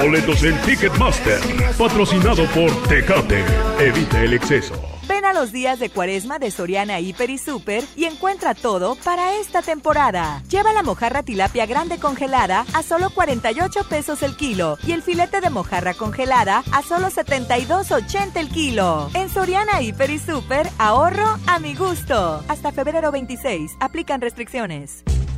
[0.00, 1.38] Boletos en Ticketmaster,
[1.78, 3.44] patrocinado por Tecate.
[3.78, 4.74] Evita el exceso.
[5.06, 9.34] Ven a los días de cuaresma de Soriana Hiper y Super y encuentra todo para
[9.36, 10.42] esta temporada.
[10.48, 15.40] Lleva la mojarra tilapia grande congelada a solo 48 pesos el kilo y el filete
[15.40, 19.08] de mojarra congelada a solo 72.80 el kilo.
[19.14, 22.42] En Soriana Hiper y Super, ahorro a mi gusto.
[22.48, 25.04] Hasta febrero 26, aplican restricciones.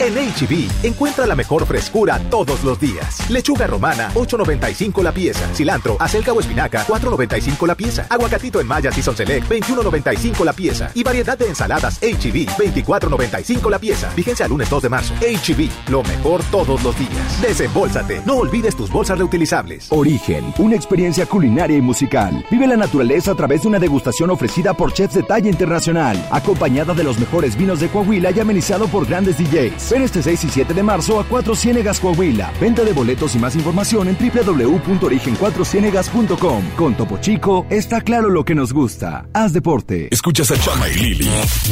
[0.00, 3.28] En HB, encuentra la mejor frescura todos los días.
[3.28, 5.52] Lechuga romana, 8.95 la pieza.
[5.52, 8.06] Cilantro, acelga o espinaca, 4.95 la pieza.
[8.08, 10.92] Aguacatito en Maya Season Select, 21.95 la pieza.
[10.94, 14.08] Y variedad de ensaladas HB, 24.95 la pieza.
[14.10, 15.14] Fíjense al lunes 2 de marzo.
[15.14, 17.42] HB, lo mejor todos los días.
[17.42, 18.22] Desembolsate.
[18.24, 19.90] No olvides tus bolsas reutilizables.
[19.90, 22.46] Origen, una experiencia culinaria y musical.
[22.52, 26.94] Vive la naturaleza a través de una degustación ofrecida por chefs de talla internacional, acompañada
[26.94, 29.87] de los mejores vinos de Coahuila y amenizado por grandes DJs.
[29.90, 32.52] Ven este 6 y 7 de marzo a Cuatro Ciénegas Coahuila.
[32.60, 36.70] Venta de boletos y más información en www.origen4cienegas.com.
[36.76, 39.26] Con Topo Chico está claro lo que nos gusta.
[39.32, 40.08] Haz deporte.
[40.10, 41.30] Escuchas a Chama y Lili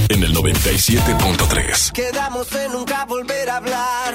[0.08, 1.92] en el 97.3.
[1.92, 4.14] Quedamos en nunca volver a hablar.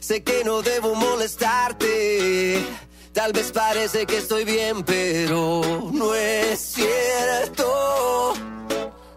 [0.00, 2.64] Sé que no debo molestarte.
[3.12, 8.34] Tal vez parece que estoy bien, pero no es cierto.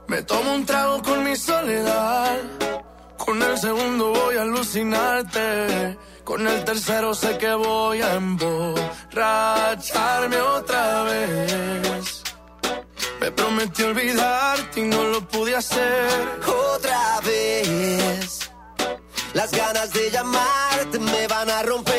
[0.08, 2.38] Me tomo un trago con mi soledad
[3.18, 5.98] con el segundo voy a alucinarte.
[6.24, 12.24] Con el tercero sé que voy a emborracharme otra vez.
[13.20, 16.40] Me prometí olvidarte y no lo pude hacer.
[16.46, 18.52] Otra vez.
[19.34, 21.95] Las ganas de llamarte me van a romper.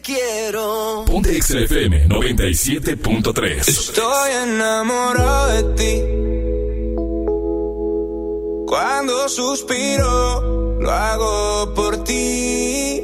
[0.00, 1.04] quiero.
[1.06, 3.68] Ponte XFM 97.3.
[3.68, 6.02] Estoy enamorado de ti.
[8.66, 13.02] Cuando suspiro, lo hago por ti.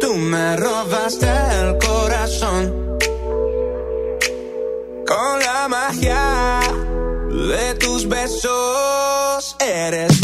[0.00, 2.98] Tú me robaste el corazón.
[5.06, 6.60] Con la magia
[7.28, 10.19] de tus besos eres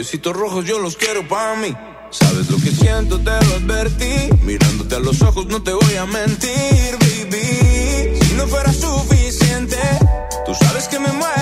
[0.00, 1.76] Besitos rojos yo los quiero para mí.
[2.10, 4.30] Sabes lo que siento, te lo advertí.
[4.44, 8.18] Mirándote a los ojos no te voy a mentir, baby.
[8.22, 9.76] Si no fuera suficiente,
[10.46, 11.39] tú sabes que me muero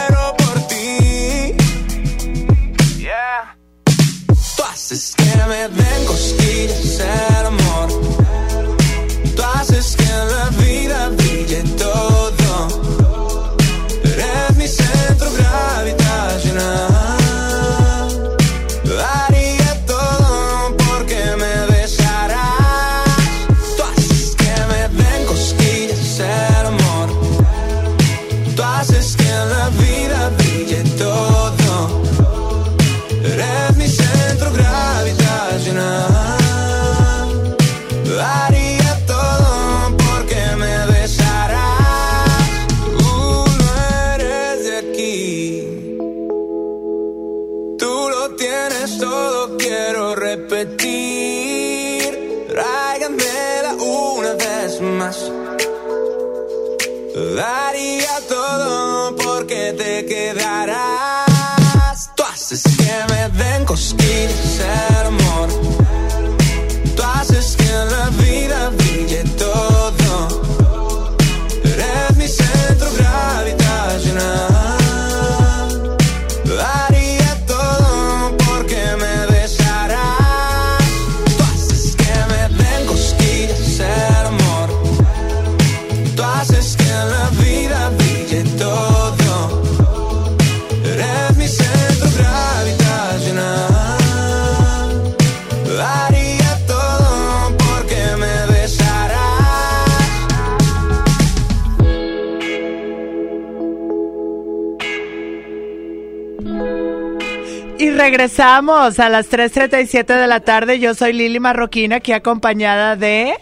[108.18, 110.80] regresamos a las 3.37 de la tarde.
[110.80, 113.36] Yo soy Lili Marroquina, aquí acompañada de...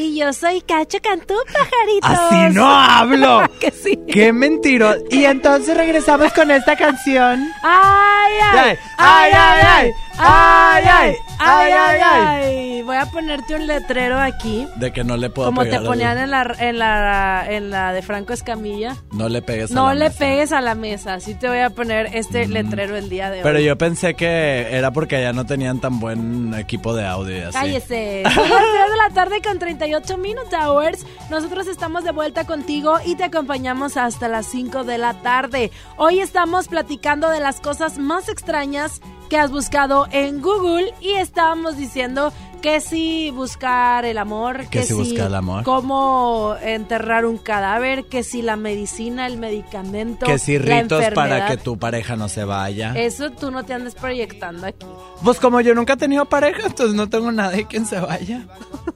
[0.00, 2.06] Y yo soy Cacho Cantú, pajarito.
[2.06, 3.42] Así no hablo.
[3.60, 3.98] que sí.
[4.10, 4.94] Qué mentiro.
[5.10, 7.46] Y entonces regresamos con esta canción.
[7.62, 12.44] Ay, ay, ay, ay, ay, ay, ay, ay, ay, ay!
[12.44, 14.66] Ay, Voy a ponerte un letrero aquí.
[14.76, 18.02] De que no le puedo Como te ponían en la, en la, en la de
[18.02, 18.96] Franco Escamilla.
[19.12, 19.70] No le pegues.
[19.70, 21.14] No le pegues a la mesa.
[21.14, 23.42] Así te voy a poner este letrero el día de hoy.
[23.44, 27.50] Pero yo pensé que era porque ya no tenían tan buen equipo de audio.
[27.52, 28.22] Cállese.
[28.24, 31.04] Las de la tarde con 30 38 Minute Hours.
[31.30, 35.72] Nosotros estamos de vuelta contigo y te acompañamos hasta las 5 de la tarde.
[35.96, 41.76] Hoy estamos platicando de las cosas más extrañas que has buscado en Google y estábamos
[41.76, 45.64] diciendo que si buscar el amor, Que si buscar el amor.
[45.64, 51.46] cómo enterrar un cadáver, que si la medicina, el medicamento, Que si la ritos para
[51.46, 52.92] que tu pareja no se vaya.
[52.96, 54.86] Eso tú no te andes proyectando aquí.
[55.24, 58.46] Pues como yo nunca he tenido pareja, entonces no tengo nadie quien se vaya.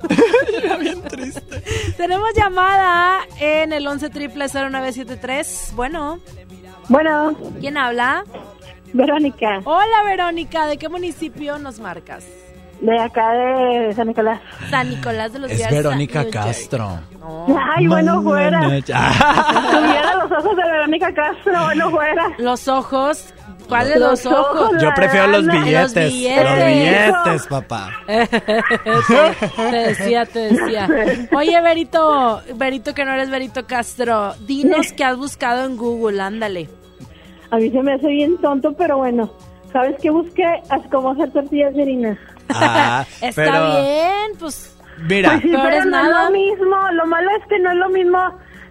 [1.96, 5.72] Tenemos llamada en el 11 triple 0973.
[5.74, 6.18] Bueno.
[6.88, 7.34] Bueno.
[7.60, 8.24] ¿Quién habla?
[8.92, 9.60] Verónica.
[9.64, 10.66] Hola, Verónica.
[10.66, 12.24] ¿De qué municipio nos marcas?
[12.80, 14.40] De acá de San Nicolás.
[14.70, 16.30] San Nicolás de los Es Garza, Verónica New.
[16.30, 16.98] Castro.
[17.76, 18.60] Ay, bueno fuera.
[18.60, 22.28] Tuviera los ojos de Verónica Castro, bueno fuera.
[22.38, 23.34] Los ojos.
[23.68, 24.72] ¿Cuáles los, ojos?
[24.80, 25.94] Yo prefiero los billetes.
[25.94, 26.44] Los billetes.
[26.44, 27.90] Los billetes, papá.
[28.06, 30.88] te, te decía, te decía.
[31.34, 36.68] Oye, Verito, Verito que no eres Verito Castro, dinos qué has buscado en Google, ándale.
[37.50, 39.30] A mí se me hace bien tonto, pero bueno.
[39.72, 40.44] ¿Sabes qué busqué?
[40.68, 42.18] Haz cómo hacer tortillas de harina.
[42.50, 44.70] Ah, Está pero- bien, pues.
[45.08, 45.30] Mira.
[45.30, 46.08] Pues sí, pero es no nada.
[46.08, 46.76] es lo mismo.
[46.92, 48.18] Lo malo es que no es lo mismo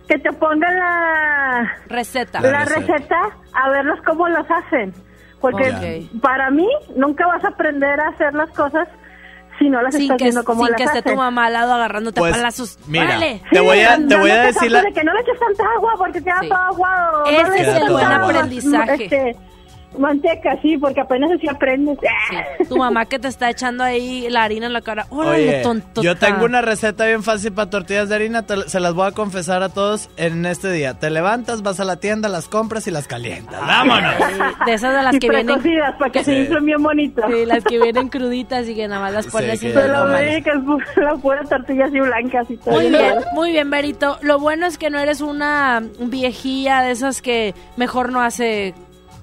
[0.07, 2.39] que te pongan la receta.
[2.41, 2.93] La, La receta.
[2.93, 3.19] receta.
[3.53, 4.93] a verlos cómo las hacen.
[5.41, 5.69] Porque
[6.13, 6.21] Ok.
[6.21, 8.87] para mí nunca vas a aprender a hacer las cosas
[9.59, 11.11] si no las Sin estás que, viendo cómo sin las que esté hacen.
[11.13, 12.79] tu mamá al lado agarrándote Pues, a palazos.
[12.87, 13.41] mira, Órale.
[13.51, 15.93] te voy a- te voy a decir la- de que no le eches tanta agua
[15.97, 16.47] porque queda Sí.
[16.49, 17.25] todo aguado.
[17.25, 19.03] Ese no es el buen agua, aprendizaje.
[19.03, 19.37] Este,
[19.97, 21.97] manteca, sí, porque apenas así aprendes.
[22.67, 25.05] Tu mamá que te está echando ahí la harina en la cara.
[25.09, 26.01] Órale, Oye, tonto.
[26.01, 29.11] yo tengo una receta bien fácil para tortillas de harina, te- se las voy a
[29.11, 30.93] confesar a todos en este día.
[30.95, 33.59] Te levantas, vas a la tienda, las compras y las calientas.
[33.61, 34.13] ¡Vámonos!
[34.65, 35.59] De esas de las Y que vienen.
[35.99, 37.25] para que se bien bonitas.
[37.31, 40.05] Sí, las que vienen cruditas y que nada más las pones Sí, sin que Pero
[40.15, 42.73] que es la pura tortilla así blancas y todo.
[42.75, 44.17] Muy bien, muy bien, Berito.
[44.21, 48.73] Lo bueno es que no eres una viejilla de esas que mejor no hace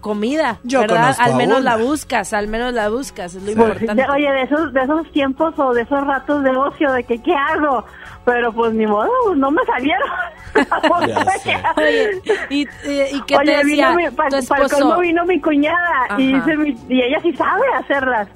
[0.01, 0.97] comida, Yo ¿verdad?
[1.03, 1.71] conozco Al a menos una.
[1.77, 4.05] la buscas, al menos la buscas, es lo importante.
[4.11, 7.35] oye, de esos, de esos tiempos o de esos ratos de ocio, de que qué
[7.35, 7.85] hago,
[8.25, 10.09] pero pues ni modo, pues, no me salieron.
[11.77, 12.21] Oye,
[12.51, 12.67] ¿y, y,
[13.13, 14.77] y qué Oye, te decía vino mi, pa- tu para el esposo?
[14.89, 18.29] colmo vino mi cuñada y, hice mi- y ella sí sabe hacerlas.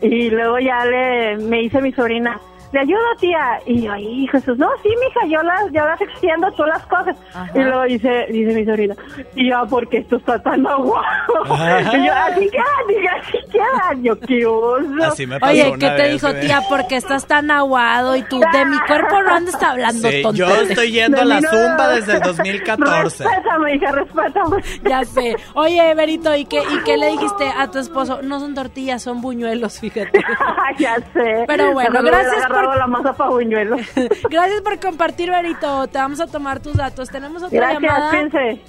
[0.00, 2.38] Y luego ya le me dice mi sobrina,
[2.72, 3.60] ¿le ayudo tía?
[3.66, 7.16] Y yo, ay, Jesús, no, sí, mija, yo las, yo las extiendo, tú las coges.
[7.54, 8.94] Y luego dice, dice mi sobrina,
[9.34, 11.04] y yo, porque esto está tan aguado.
[11.44, 14.02] y yo, así quedan, diga, así quedan.
[14.02, 15.04] Yo, qué oso.
[15.04, 16.62] Así me pasó Oye, ¿qué te dijo tía?
[16.68, 20.36] Porque estás tan aguado y tú de mi cuerpo no andas hablando Sí, tonto.
[20.38, 23.24] yo estoy yendo a la zumba desde el 2014.
[23.24, 24.56] Respétame, hija, respétame.
[24.88, 25.36] Ya sé.
[25.54, 28.20] Oye, Berito, ¿y qué, ¿y qué le dijiste a tu esposo?
[28.22, 30.20] No son tortillas, son buñuelos, fíjate.
[30.78, 31.44] ya sé.
[31.46, 33.80] Pero bueno, hubiera gracias por, la masa pa' buñuelos.
[34.30, 35.86] gracias por compartir, Berito.
[35.88, 37.08] Te vamos a tomar tus datos.
[37.10, 38.10] Tenemos otra Gracias, llamada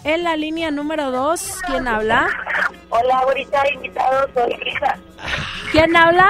[0.03, 1.59] en la línea número 2.
[1.67, 2.27] ¿Quién habla?
[2.89, 4.95] Hola, ahorita invitado, soy Brisa.
[5.71, 6.29] ¿Quién habla?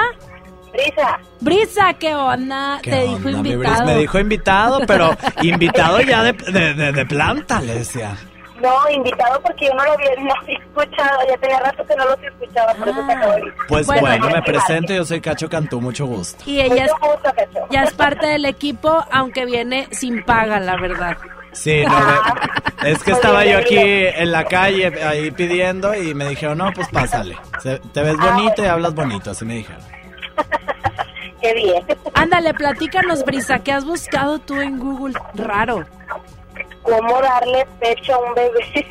[0.72, 1.18] Brisa.
[1.40, 2.78] Brisa, ¿qué onda?
[2.82, 3.84] ¿Qué Te dijo onda, invitado.
[3.86, 8.16] Me dijo invitado, pero invitado ya de, de, de- de planta, le decía.
[8.60, 12.04] No, invitado porque yo no lo había no había escuchado, ya tenía rato que no
[12.04, 14.00] los escuchaba, por eso te acabo de Pues Bueno.
[14.02, 16.42] bueno, me presento, yo soy Cacho Cantú, mucho gusto.
[16.46, 16.92] Y ella es,
[17.70, 21.16] ya es parte del equipo, aunque viene sin paga, la verdad.
[21.52, 26.58] Sí, no, es que estaba yo aquí en la calle ahí pidiendo y me dijeron,
[26.58, 27.36] no, pues pásale.
[27.62, 29.82] Se- te ves bonito y hablas bonito, así me dijeron.
[31.40, 31.82] Qué bien.
[32.14, 35.14] Ándale, platícanos, Brisa, ¿qué has buscado tú en Google?
[35.34, 35.86] Raro.
[36.82, 38.86] ¿Cómo darle pecho a un bebé?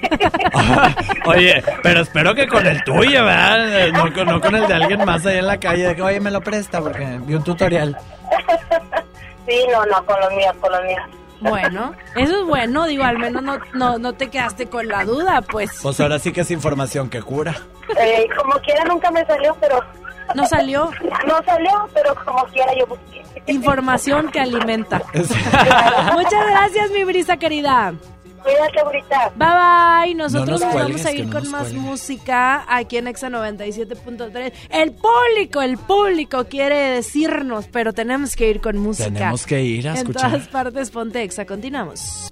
[1.25, 3.87] Oye, pero espero que con el tuyo, ¿verdad?
[3.91, 5.87] No, con- no con el de alguien más ahí en la calle.
[5.87, 7.97] De que, oye, me lo presta porque vi un tutorial.
[9.47, 11.01] sí, no, no, con los míos, con los míos.
[11.41, 15.41] Bueno, eso es bueno, digo, al menos no, no, no te quedaste con la duda,
[15.41, 15.79] pues.
[15.81, 17.55] Pues ahora sí que es información que cura.
[17.97, 19.81] Eh, como quiera nunca me salió, pero...
[20.35, 20.91] ¿No salió?
[21.27, 23.23] No salió, pero como quiera yo busqué.
[23.47, 25.01] Información que alimenta.
[25.13, 27.93] Muchas gracias, mi brisa querida.
[28.43, 29.31] Cuídate, ahorita.
[29.35, 30.15] Bye bye.
[30.15, 34.53] Nosotros No nos vamos a ir no con más música aquí en Exa 97.3.
[34.69, 39.11] El público, el público quiere decirnos, pero tenemos que ir con música.
[39.11, 40.31] Tenemos que ir a En escuchar.
[40.31, 41.45] todas partes, ponte Exa.
[41.45, 42.31] Continuamos.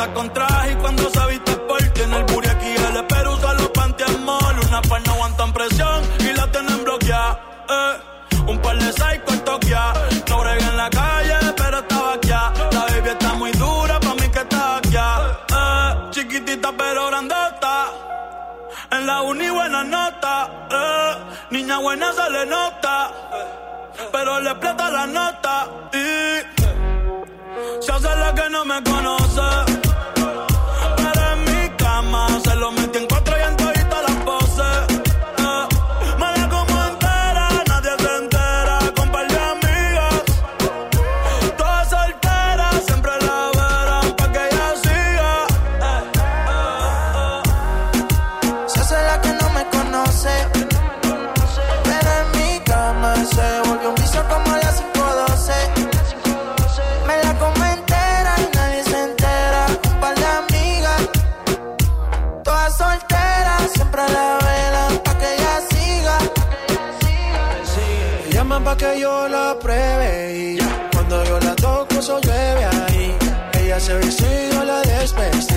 [0.00, 3.68] Con traje y cuando se viste por tiene el booty aquí, el pero usa los
[3.68, 4.58] pantiamol.
[4.66, 7.38] Una par no aguantan presión y la tienen bloqueada.
[7.68, 9.92] Eh, un par de psycho en Tokia.
[10.30, 12.28] No bregué en la calle, pero estaba aquí.
[12.28, 14.96] La baby está muy dura, pa' mí que está aquí.
[14.96, 17.88] Eh, chiquitita pero grandota.
[18.92, 21.16] En la uni buena nota, eh.
[21.50, 23.10] niña buena se le nota,
[24.10, 26.60] pero le explota la nota y
[27.82, 29.69] se hace la que no me conoce.
[69.00, 70.58] Yo la pruebe y
[70.92, 73.16] cuando yo la toco eso llueve ahí.
[73.60, 75.54] Ella se viste y la desvestí.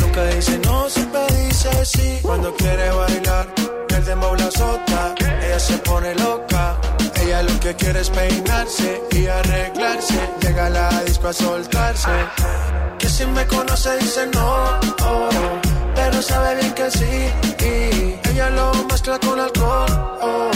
[0.00, 2.18] Nunca dice no, siempre dice sí.
[2.22, 3.46] Cuando quiere bailar,
[3.88, 5.14] el dembow la azota.
[5.18, 6.76] Ella se pone loca.
[7.22, 10.20] Ella lo que quiere es peinarse y arreglarse.
[10.40, 12.10] Llega a la disco a soltarse.
[12.98, 15.28] Que si me conoce dice no, oh,
[15.94, 17.14] pero sabe bien que sí.
[17.60, 19.86] Y ella lo mezcla con alcohol,
[20.20, 20.50] oh,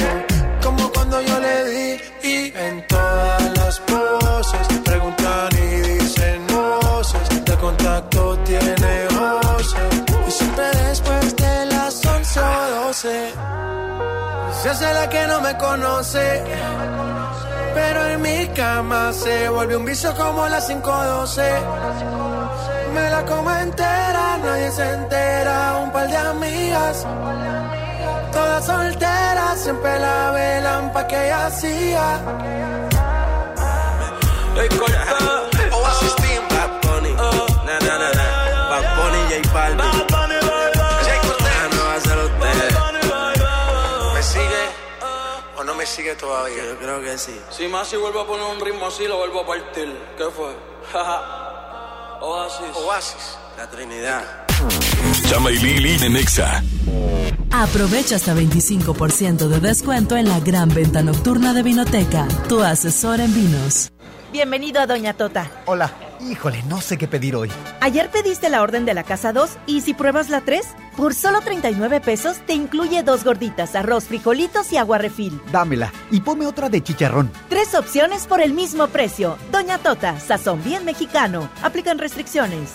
[1.08, 2.00] cuando yo le di.
[2.22, 7.44] Y en todas las poses preguntan y dicen voces.
[7.44, 10.04] De contacto tiene voces.
[10.26, 13.32] Y siempre después de las 11 o 12.
[14.62, 16.44] Se hace la que no me conoce.
[17.74, 21.42] Pero en mi cama se volvió un vicio como las 512.
[22.92, 25.80] Me la como entera, nadie se entera.
[25.84, 27.06] Un par de amigas,
[28.30, 32.20] todas solteras, siempre la velan pa' que ella siga.
[35.72, 37.12] Oasis Team, Bad Bunny.
[37.12, 38.26] Na, na, na, na.
[38.70, 39.88] Bad Bunny, J Balvin.
[44.14, 44.64] ¿Me sigue
[45.56, 46.64] o no me sigue todavía?
[46.64, 47.40] Yo creo que sí.
[47.50, 49.96] Si más si vuelvo a poner un ritmo así, lo vuelvo a partir.
[50.16, 50.54] ¿Qué fue?
[52.20, 52.76] Oasis.
[52.76, 54.24] Oasis, la Trinidad.
[55.28, 56.62] Chama y Lili en Exa.
[57.50, 63.34] Aprovecha hasta 25% de descuento en la gran venta nocturna de Vinoteca, tu asesor en
[63.34, 63.90] vinos.
[64.32, 65.50] Bienvenido a Doña Tota.
[65.64, 65.90] Hola.
[66.20, 67.50] Híjole, no sé qué pedir hoy.
[67.80, 71.40] Ayer pediste la orden de la casa 2 y si pruebas la 3, por solo
[71.40, 75.40] 39 pesos te incluye dos gorditas, arroz, frijolitos y agua refil.
[75.52, 77.30] Dámela y ponme otra de chicharrón.
[77.48, 79.38] Tres opciones por el mismo precio.
[79.52, 81.48] Doña Tota, sazón bien mexicano.
[81.62, 82.72] Aplican restricciones.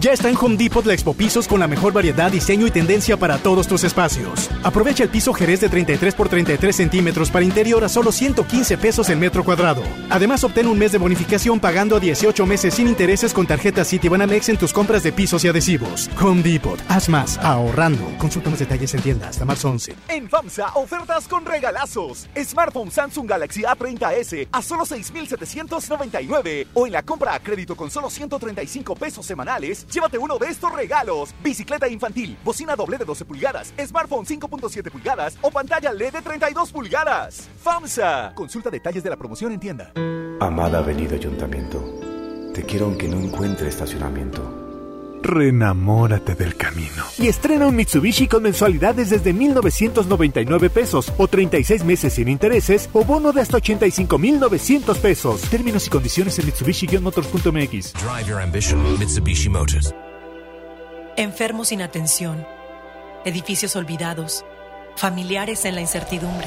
[0.00, 3.16] Ya está en Home Depot la Expo Pisos con la mejor variedad, diseño y tendencia
[3.16, 4.48] para todos tus espacios.
[4.62, 9.08] Aprovecha el piso Jerez de 33 por 33 centímetros para interior a solo 115 pesos
[9.10, 9.82] el metro cuadrado.
[10.08, 14.50] Además, obtén un mes de bonificación pagando a 18 meses sin intereses con tarjeta Citibanamex
[14.50, 16.08] en tus compras de pisos y adhesivos.
[16.22, 18.04] Home Depot, haz más ahorrando.
[18.18, 19.96] Consulta más detalles en tienda hasta marzo 11.
[20.10, 22.28] En FAMSA, ofertas con regalazos.
[22.40, 26.68] Smartphone Samsung Galaxy A30s a solo 6,799.
[26.74, 30.72] O en la compra a crédito con solo 135 pesos semanales, llévate uno de estos
[30.72, 31.34] regalos.
[31.42, 36.72] Bicicleta infantil, bocina doble de 12 pulgadas, smartphone 5.7 pulgadas o pantalla LED de 32
[36.72, 37.48] pulgadas.
[37.62, 38.32] FAMSA.
[38.34, 39.92] Consulta detalles de la promoción en tienda.
[40.40, 41.82] Amada Avenida Ayuntamiento,
[42.54, 44.57] te quiero aunque no encuentre estacionamiento.
[45.22, 47.04] Renamórate del camino.
[47.18, 53.04] Y estrena un Mitsubishi con mensualidades desde 1,999 pesos o 36 meses sin intereses o
[53.04, 55.42] bono de hasta 85,900 pesos.
[55.42, 57.92] Términos y condiciones en Mitsubishi-motors.mx.
[57.94, 59.94] Drive your ambition, Mitsubishi Motors.
[61.16, 62.46] Enfermos sin atención,
[63.24, 64.44] edificios olvidados,
[64.96, 66.46] familiares en la incertidumbre.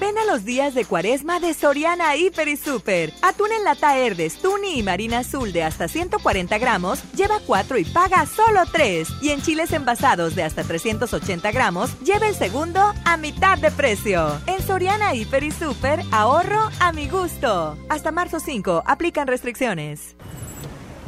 [0.00, 3.12] Ven a los días de cuaresma de Soriana Hiper y Super.
[3.20, 7.84] Atún en lata Herdes, Tuni y Marina Azul de hasta 140 gramos, lleva 4 y
[7.84, 9.08] paga solo 3.
[9.20, 14.40] Y en chiles envasados de hasta 380 gramos, lleva el segundo a mitad de precio.
[14.46, 17.76] En Soriana Hiper y Super, ahorro a mi gusto.
[17.90, 20.16] Hasta marzo 5, aplican restricciones.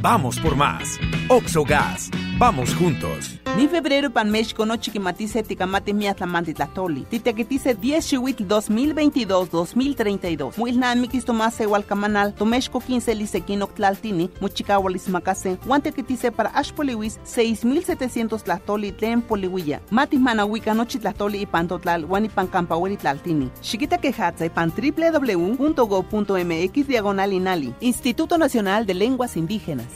[0.00, 0.98] Vamos por más.
[1.28, 2.10] Oxogas.
[2.38, 3.38] Vamos juntos.
[3.56, 7.04] Ni febrero pan México no chiquimatice ticamate miatlamante tlatoli.
[7.04, 10.58] Titequitice 10 chihuitl 2022-2032.
[10.58, 12.34] Muilnan mikis tomase camanal.
[12.34, 14.28] Tomexco 15 lisequino tlaltini.
[14.40, 15.56] Muchicahualis macase.
[15.64, 19.80] Guantequitice para ashpoliwis 6700 tlatoli tlen poliwilla.
[19.90, 22.04] Matis manahuica nochi tlatoli y pantotlal.
[22.04, 23.50] Guanipan campahueli tlaltini.
[23.62, 27.72] Chiquita quejatza y pan www.go.mx diagonal inali.
[27.80, 29.95] Instituto Nacional de Lenguas Indígenas.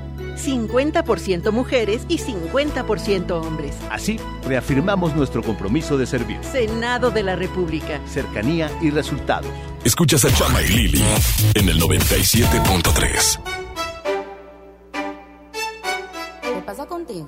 [0.45, 3.75] 50% mujeres y 50% hombres.
[3.89, 6.43] Así, reafirmamos nuestro compromiso de servir.
[6.43, 7.99] Senado de la República.
[8.07, 9.51] Cercanía y resultados.
[9.83, 11.03] Escuchas a Chama y Lili
[11.55, 13.39] en el 97.3.
[16.41, 17.27] ¿Qué pasa contigo?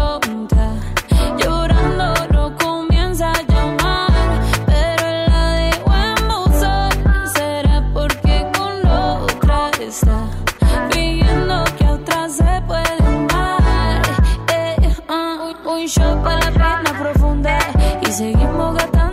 [18.11, 19.10] seguimos gastando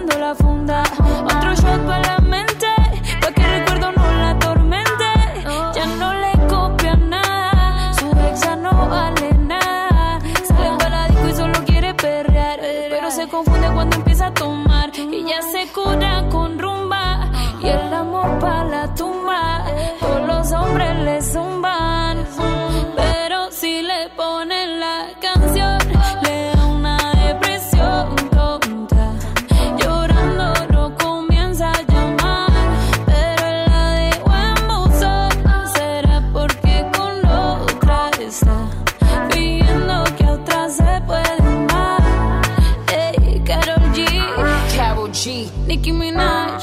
[45.27, 46.63] Minaj.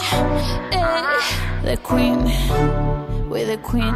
[0.71, 0.85] Eh,
[1.63, 2.23] the queen,
[3.29, 3.93] we're the queen.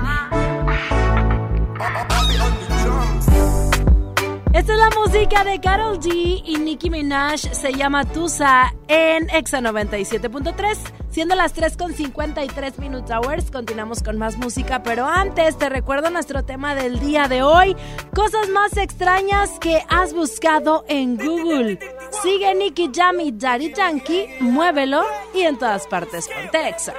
[4.51, 7.39] Esta es la música de Carol G y Nicki Minaj.
[7.39, 10.77] Se llama Tusa en Exa 97.3.
[11.09, 14.83] Siendo las 3 con 53 Minute Hours, continuamos con más música.
[14.83, 17.77] Pero antes te recuerdo nuestro tema del día de hoy:
[18.13, 21.79] cosas más extrañas que has buscado en Google.
[22.11, 26.93] Sigue Nicky Jam y Daddy Yankee, muévelo y en todas partes con Exa.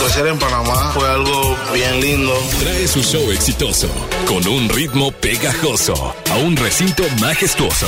[0.00, 2.32] Crecer en Panamá fue algo bien lindo.
[2.58, 3.88] Trae su show exitoso
[4.26, 7.86] con un ritmo pegajoso a un recinto majestuoso.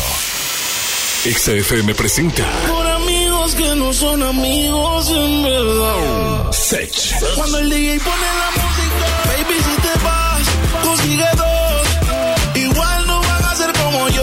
[1.24, 6.52] XFM presenta Por amigos que no son amigos en verdad.
[6.52, 7.18] Sech.
[7.34, 10.42] Cuando el DJ pone la música, baby, si te vas,
[10.84, 12.56] consigue dos.
[12.56, 14.22] Igual no van a ser como yo.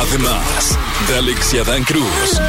[0.00, 0.78] Además
[1.08, 2.40] de Alex y Adán Cruz.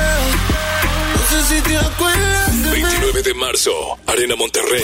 [1.16, 2.43] No sé si te acuerdas.
[2.74, 3.72] 29 de marzo,
[4.08, 4.84] Arena Monterrey.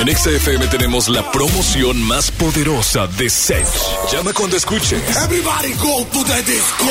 [0.00, 3.64] En XFM tenemos la promoción más poderosa de Sech.
[4.12, 5.00] Llama cuando escuches.
[5.16, 6.86] Everybody go to the disco.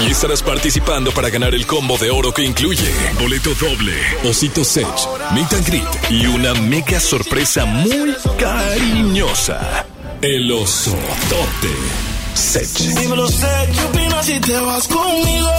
[0.00, 2.90] Y estarás participando para ganar el combo de oro que incluye
[3.20, 3.94] boleto doble,
[4.24, 4.86] osito Sech,
[5.34, 9.84] meet and greet y una mega sorpresa muy cariñosa.
[10.22, 10.96] El oso
[11.28, 12.68] tote Sech.
[13.00, 15.50] dímelo, sé, ¿qué opinas si te vas conmigo?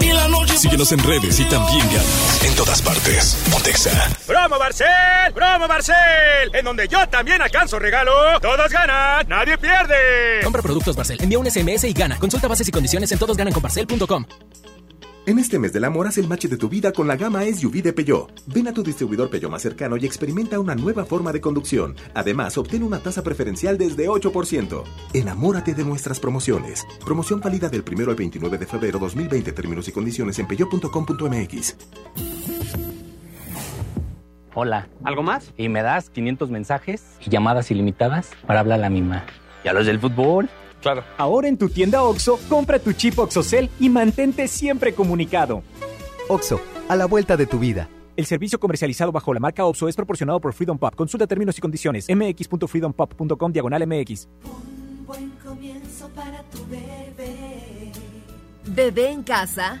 [0.00, 3.36] Y la noche Síguenos en redes y también ganas en todas partes.
[3.50, 3.90] Pontexa.
[4.26, 5.32] ¡Promo Barcel!
[5.34, 6.54] ¡Promo Barcel!
[6.54, 8.12] En donde yo también alcanzo regalo.
[8.40, 10.40] Todos ganan, nadie pierde.
[10.42, 12.18] Compra productos Barcel, envía un SMS y gana.
[12.18, 14.24] Consulta bases y condiciones en todosgananconbarcel.com.
[15.26, 17.82] En este mes del amor, haz el match de tu vida con la gama SUV
[17.82, 18.42] de Peugeot.
[18.46, 21.94] Ven a tu distribuidor Peugeot más cercano y experimenta una nueva forma de conducción.
[22.14, 24.82] Además, obtén una tasa preferencial desde 8%.
[25.12, 26.86] Enamórate de nuestras promociones.
[27.04, 29.52] Promoción válida del 1 al 29 de febrero 2020.
[29.52, 31.76] Términos y condiciones en peugeot.com.mx.
[34.54, 34.88] Hola.
[35.04, 35.52] ¿Algo más?
[35.58, 39.24] Y me das 500 mensajes y llamadas ilimitadas para hablar a la misma.
[39.64, 40.48] ¿Y a los del fútbol?
[40.80, 41.04] Claro.
[41.18, 45.62] Ahora en tu tienda OXO, compra tu chip OXOCEL y mantente siempre comunicado.
[46.28, 47.88] OXO, a la vuelta de tu vida.
[48.16, 50.94] El servicio comercializado bajo la marca OXO es proporcionado por Freedom Pop.
[50.94, 52.06] Consulta términos y condiciones.
[52.08, 54.28] mx.freedompop.com diagonal mx.
[54.44, 57.92] Un buen comienzo para tu bebé.
[58.66, 59.80] Bebé en casa.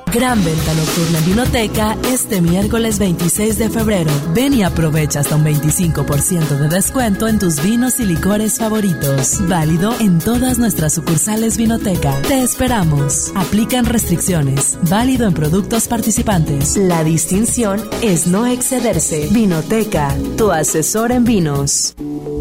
[0.13, 4.11] Gran venta nocturna en Vinoteca este miércoles 26 de febrero.
[4.35, 9.37] Ven y aprovecha hasta un 25% de descuento en tus vinos y licores favoritos.
[9.47, 12.21] Válido en todas nuestras sucursales Vinoteca.
[12.23, 13.31] Te esperamos.
[13.35, 14.77] Aplican restricciones.
[14.89, 16.75] Válido en productos participantes.
[16.75, 19.29] La distinción es no excederse.
[19.31, 21.95] Vinoteca, tu asesor en vinos.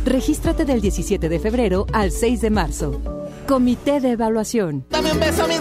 [0.05, 3.01] Regístrate del 17 de febrero al 6 de marzo.
[3.47, 4.85] Comité de Evaluación.
[4.91, 5.55] Dame un beso, mi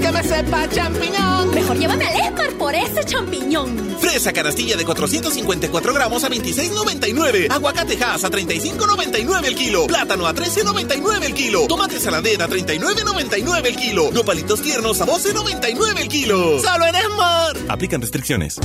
[0.00, 1.54] que me sepa champiñón.
[1.54, 3.96] Mejor llévame al Esmar por ese champiñón.
[4.00, 7.50] Fresa canastilla de 454 gramos a 26,99.
[7.50, 9.86] Aguacate Hass a 35,99 el kilo.
[9.86, 11.66] Plátano a 13,99 el kilo.
[11.66, 14.10] Tomate saladera a 39,99 el kilo.
[14.12, 16.60] Nopalitos tiernos a 12,99 el kilo.
[16.60, 17.56] ¡Solo en Esmar!
[17.68, 18.58] Aplican restricciones.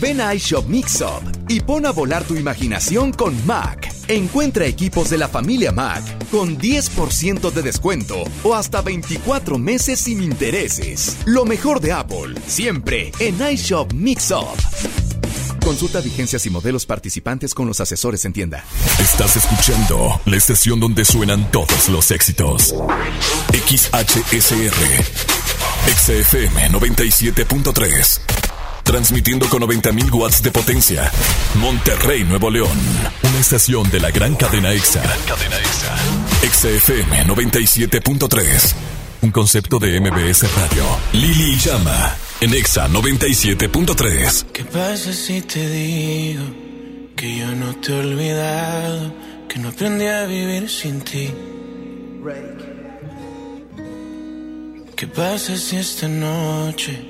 [0.00, 3.89] Ven a iShop Mix Up y pon a volar tu imaginación con Mac.
[4.10, 6.02] Encuentra equipos de la familia Mac
[6.32, 11.16] con 10% de descuento o hasta 24 meses sin intereses.
[11.26, 14.58] Lo mejor de Apple, siempre en iShop Mix Up.
[15.64, 18.64] Consulta vigencias y modelos participantes con los asesores en tienda.
[18.98, 22.74] Estás escuchando la estación donde suenan todos los éxitos.
[23.52, 25.04] XHSR.
[25.86, 28.49] XFM 97.3.
[28.90, 31.08] Transmitiendo con 90.000 watts de potencia.
[31.60, 32.76] Monterrey, Nuevo León.
[33.22, 35.00] Una estación de la gran cadena EXA.
[35.00, 35.96] Gran cadena EXA.
[36.50, 38.74] XFM 97.3.
[39.22, 40.82] Un concepto de MBS Radio.
[41.12, 42.16] Lili Llama.
[42.40, 44.46] En EXA 97.3.
[44.52, 46.42] ¿Qué pasa si te digo
[47.14, 49.14] que yo no te he olvidado?
[49.48, 51.30] Que no aprendí a vivir sin ti.
[54.96, 57.09] ¿Qué pasa si esta noche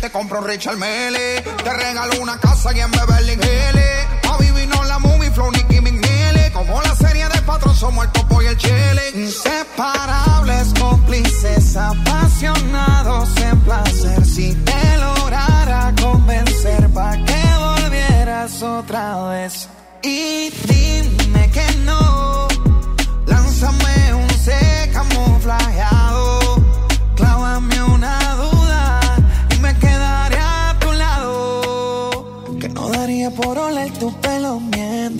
[0.00, 1.42] Te compro Richard Mele.
[1.42, 4.28] Te regalo una casa y en Beverly Hills.
[4.28, 6.50] A vivir no la movie, flow, Nicky McNeely.
[6.52, 9.10] Como la serie de patrón, somos el topo y el chile.
[9.14, 14.24] Inseparables, cómplices, apasionados en placer.
[14.24, 19.68] Si te lograra convencer, pa' que volvieras otra vez.
[20.02, 22.48] Y dime que no.
[23.26, 25.89] Lánzame un C camuflajeado.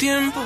[0.00, 0.40] tiempo.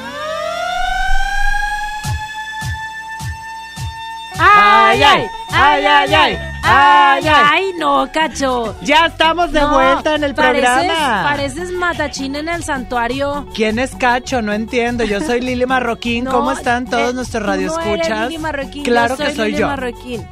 [4.39, 5.27] ¡Ay, ay!
[5.53, 6.39] ¡Ay, ay, ay!
[6.66, 7.45] ¡Ay, ay!
[7.53, 8.74] Ay, no, cacho.
[8.83, 11.23] Ya estamos de No, vuelta en el pareces- programa.
[11.23, 13.47] Pareces matachín en el santuario.
[13.55, 14.43] ¿Quién es Cacho?
[14.43, 15.05] No entiendo.
[15.05, 16.24] Yo soy Lili Marroquín.
[16.24, 18.07] No, ¿Cómo están todos eh, nuestros no radioescuchas?
[18.09, 19.66] eres Lili Marroquín, claro yo que soy Lili yo.
[19.69, 20.27] Marroquín.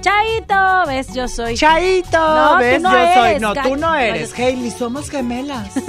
[0.00, 1.56] Chaito, ves, yo soy.
[1.56, 2.80] Chaito, No, ¿ves?
[2.80, 3.40] no yo soy.
[3.40, 4.32] No, tú no eres.
[4.38, 5.72] Hailey, somos gemelas.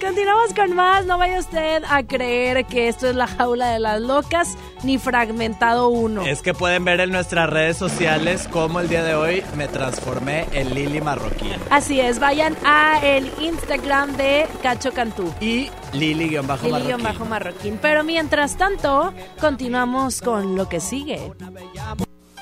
[0.00, 1.06] Continuamos con más.
[1.06, 5.88] No vaya usted a creer que esto es la jaula de las locas ni fragmentado
[5.88, 6.22] uno.
[6.22, 10.46] Es que pueden ver en nuestras redes sociales cómo el día de hoy me transformé
[10.52, 11.54] en Lili Marroquín.
[11.70, 15.32] Así es, vayan a el Instagram de Cacho Cantú.
[15.40, 16.78] Y Lili-Marroquín.
[16.78, 17.78] Lili-Marroquín.
[17.80, 21.32] Pero mientras tanto, continuamos con lo que sigue.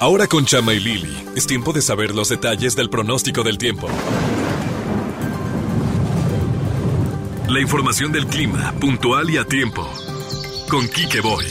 [0.03, 3.87] Ahora con Chama y Lili, es tiempo de saber los detalles del pronóstico del tiempo.
[7.49, 9.89] La información del clima, puntual y a tiempo.
[10.69, 11.47] Con Quique Boy.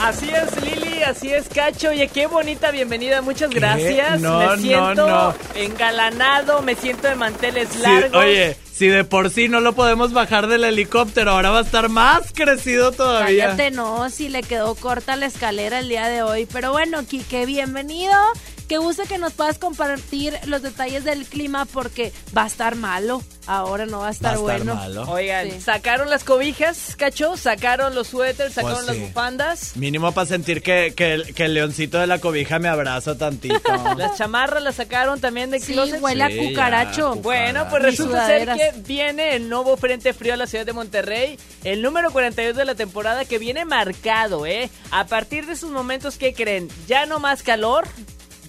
[0.00, 1.90] Así es, Lili, así es, Cacho.
[1.90, 4.20] Oye, qué bonita bienvenida, muchas gracias.
[4.20, 5.34] No, me no, siento no.
[5.54, 8.16] engalanado, me siento de manteles Sí, largos.
[8.20, 11.88] oye, si de por sí no lo podemos bajar del helicóptero, ahora va a estar
[11.88, 13.50] más crecido todavía.
[13.50, 16.46] Cállate, no, si le quedó corta la escalera el día de hoy.
[16.52, 18.12] Pero bueno, Quique, bienvenido.
[18.68, 23.22] Que gusta que nos puedas compartir los detalles del clima porque va a estar malo.
[23.46, 24.74] Ahora no va a estar, Va a estar bueno.
[24.74, 25.02] malo.
[25.10, 25.60] Oigan, Sí.
[25.60, 29.76] sacaron las cobijas, Cacho, sacaron los suéteres, sacaron Pues las bufandas.
[29.76, 33.60] Mínimo para sentir que, que el, que el leoncito de la cobija me abraza tantito.
[33.98, 36.00] Las chamarras las sacaron también de Sí, closet.
[36.00, 37.14] huele a ya, cucaracho.
[37.16, 41.38] Bueno, pues resulta ser que viene el nuevo Frente Frío a la ciudad de Monterrey,
[41.64, 44.70] el número 42 de la temporada que viene marcado, ¿eh?
[44.90, 46.68] A partir de esos momentos, ¿qué creen?
[46.88, 47.86] Ya no más calor,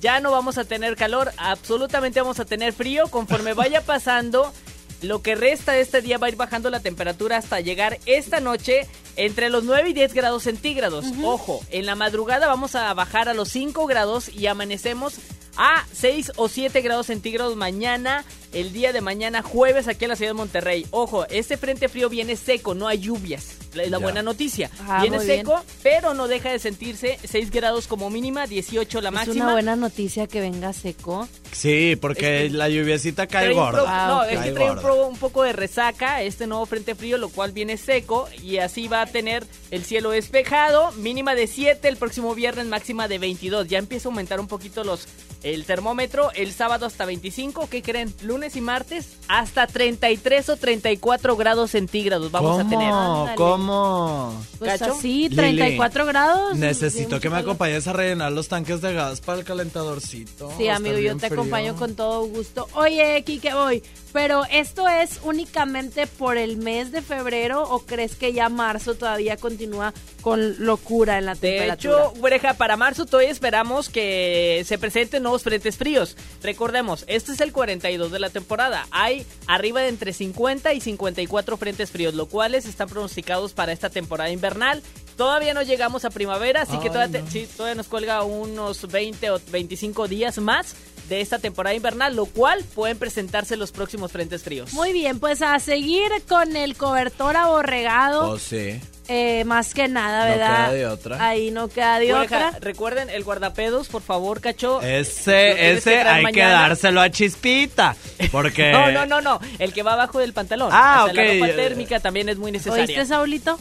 [0.06, 3.07] ya no vamos a tener calor, absolutamente vamos a tener frío.
[3.07, 4.53] Conforme vaya pasando,
[5.02, 8.40] lo que resta de este día va a ir bajando la temperatura hasta llegar esta
[8.40, 11.06] noche entre los 9 y 10 grados centígrados.
[11.23, 15.15] Ojo, en la madrugada vamos a bajar a los 5 grados y amanecemos
[15.57, 20.15] a 6 o 7 grados centígrados mañana, el día de mañana jueves aquí en la
[20.15, 20.86] ciudad de Monterrey.
[20.91, 23.57] Ojo, este frente frío viene seco, no hay lluvias.
[23.73, 23.98] La, la Ya.
[23.98, 24.69] buena noticia.
[24.88, 25.40] Ah, viene bien.
[25.40, 29.44] seco, pero no deja de sentirse 6 grados como mínima, 18 la Es máxima.
[29.45, 31.27] una buena noticia que venga seco.
[31.52, 34.07] Sí, porque Es que la lluviecita cae pro- gorda.
[34.07, 36.95] no, Ah, es Cae que trae un, pro- un poco de resaca este nuevo frente
[36.95, 41.48] frío, lo cual viene seco y así va a tener el cielo despejado, mínima de
[41.48, 43.68] 7, el próximo viernes máxima de 22.
[43.68, 45.06] Ya empieza a aumentar un poquito los
[45.45, 48.11] el termómetro, el sábado hasta 25, ¿qué creen?
[48.23, 52.89] Lunes y martes hasta 33 o 34 grados centígrados vamos a tener.
[52.89, 53.35] ¿Cómo?
[53.35, 54.45] ¿Cómo?
[54.57, 54.93] Pues ¿Cacho?
[54.93, 56.57] así, Lili, 34 grados.
[56.57, 60.51] Necesito que me acompañes a rellenar los tanques de gas para el calentadorcito.
[60.57, 61.41] Sí, amigo, yo te frío.
[61.41, 62.67] acompaño con todo gusto.
[62.73, 63.84] Oye, Kike, voy.
[64.16, 69.36] Pero esto es únicamente por el mes de febrero o crees que ya marzo todavía
[69.36, 71.98] continúa con locura en la De temperatura?
[72.06, 76.16] hecho, Güereja, para marzo todavía esperamos que se presenten nuevos frentes fríos.
[76.42, 78.88] Recordemos, este es el 42 de la temporada.
[78.92, 83.90] Hay arriba de entre 50 y 54 frentes fríos, lo cuales están pronosticados para esta
[83.90, 84.82] temporada invernal.
[85.18, 89.30] Todavía no llegamos a primavera, así que todavía, te- sí, todavía nos cuelga unos 20
[89.32, 90.74] o 25 días más
[91.10, 94.73] de esta temporada invernal, lo cual pueden presentarse los próximos frentes fríos.
[94.73, 98.30] Muy bien, pues a seguir con el cobertor aborregado.
[98.30, 98.80] Oh, sí.
[99.07, 100.56] Eh, más que nada, No ¿verdad?
[100.68, 101.27] queda de otra.
[101.27, 102.60] Ahí no queda de Oreja, otra.
[102.60, 104.82] recuerden el guardapedos, por favor, cacho.
[104.82, 107.95] Ese, que ese hay que dárselo a Chispita.
[108.32, 108.72] Porque.
[108.76, 109.40] No, no, no, no.
[109.60, 110.69] El que va abajo del pantalón.
[110.72, 111.18] Ah, O sea, ok.
[111.30, 112.86] La ropa térmica también es muy necesaria.
[112.86, 113.57] ¿Oíste, Saulito?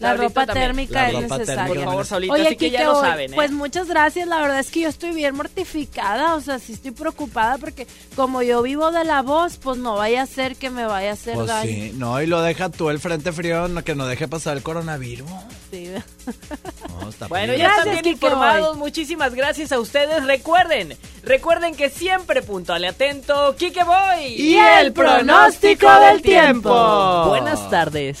[0.00, 0.66] La Saulito ropa también.
[0.68, 1.62] térmica La es ropa necesaria.
[1.64, 1.74] térmica.
[1.84, 3.36] Por favor, Saulito, Oye, así que ya lo hoy- saben, ¿eh?
[3.36, 4.28] pues muchas gracias.
[4.28, 6.34] La verdad es que yo estoy bien mortificada.
[6.34, 7.86] O sea, sí estoy preocupada porque
[8.16, 11.12] como yo vivo de la voz, pues no vaya a ser que me vaya a
[11.14, 11.70] hacer Pues daño.
[11.70, 14.62] sí, no, y lo deja tú el frente frío, no, que no deje pasar el
[14.72, 15.30] coronavirus.
[15.70, 15.90] Sí.
[16.88, 18.76] No, está Bueno, ya están bien Kike, informados.
[18.76, 20.24] Muchísimas gracias a ustedes.
[20.24, 24.24] Recuerden, recuerden que siempre puntual y atento, Kike Boy.
[24.24, 27.26] Y el pronóstico del tiempo.
[27.28, 28.20] Buenas tardes.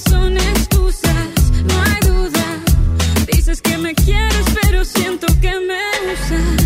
[0.00, 1.28] son excusas.
[1.64, 2.44] No hay duda.
[3.32, 6.57] Dices que me quieres, pero siento que me usas.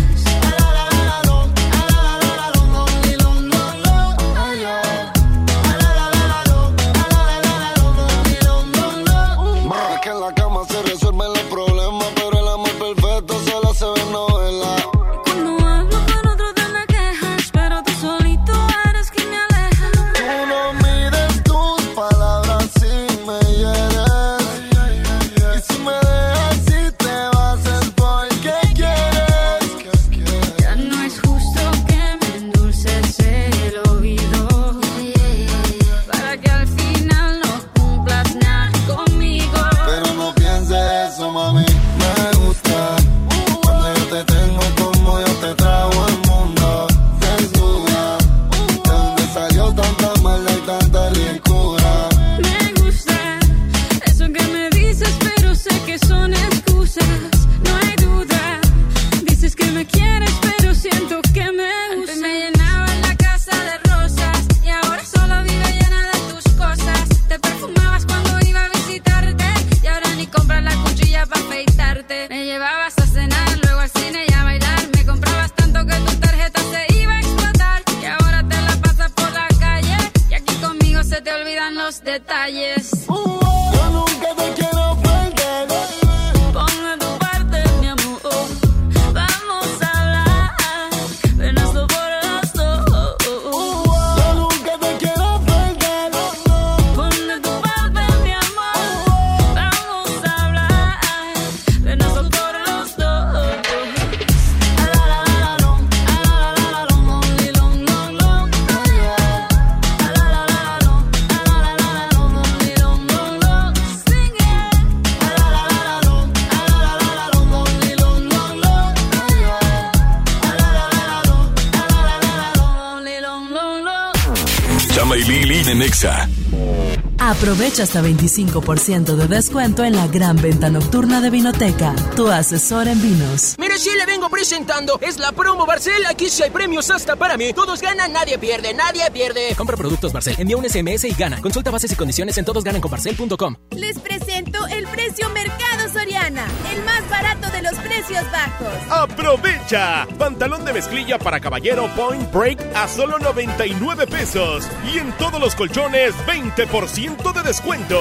[127.53, 132.99] Aprovecha hasta 25% de descuento en la gran venta nocturna de Vinoteca, tu asesor en
[132.99, 133.53] vinos.
[133.59, 136.03] Mire, si le vengo presentando, es la promo Barcel.
[136.07, 137.53] Aquí sí hay premios hasta para mí.
[137.53, 139.53] Todos ganan, nadie pierde, nadie pierde.
[139.55, 141.39] Compra productos Barcel, envía un SMS y gana.
[141.41, 143.55] Consulta bases y condiciones en todosgananconbarcel.com.
[143.75, 148.73] Les presento el precio Mercado Soriana, el más barato de los precios bajos.
[148.89, 150.07] ¡Aprovecha!
[150.17, 154.67] Pantalón de mezclilla para caballero Point Break a solo 99 pesos.
[154.91, 157.99] Y en todos los colchones, 20% de descuento.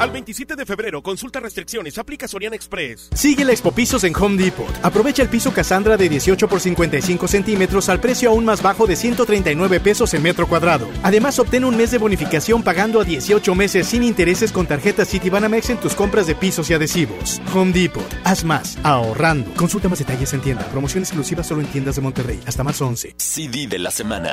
[0.00, 3.10] Al 27 de febrero, consulta restricciones, aplica Soriana Express.
[3.14, 4.66] Sigue la Expo Pisos en Home Depot.
[4.82, 8.96] Aprovecha el piso Cassandra de 18 por 55 centímetros al precio aún más bajo de
[8.96, 10.88] 139 pesos el metro cuadrado.
[11.02, 15.68] Además, obtén un mes de bonificación pagando a 18 meses sin intereses con tarjeta Citibanamex
[15.68, 17.42] en tus compras de pisos y adhesivos.
[17.54, 18.02] Home Depot.
[18.24, 19.52] Haz más, ahorrando.
[19.52, 20.64] Consulta más detalles en tienda.
[20.68, 22.40] Promoción exclusiva solo en tiendas de Monterrey.
[22.46, 23.16] Hasta marzo 11.
[23.18, 24.32] CD de la semana.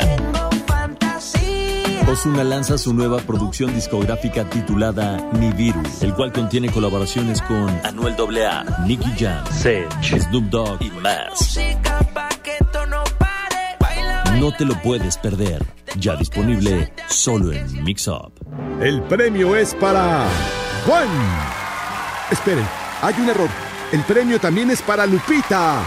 [2.10, 8.16] Ozuna lanza su nueva producción discográfica titulada Nibiru, el cual contiene colaboraciones con Anuel
[8.48, 11.60] AA, Nicky Jam, Sech, Snoop Dogg y más.
[14.40, 15.66] No te lo puedes perder.
[16.00, 18.32] Ya disponible solo en Mix Up.
[18.82, 20.28] El premio es para
[20.86, 21.10] Juan.
[22.32, 22.66] Esperen,
[23.02, 23.50] hay un error.
[23.92, 25.82] El premio también es para Lupita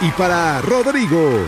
[0.00, 1.44] y para Rodrigo.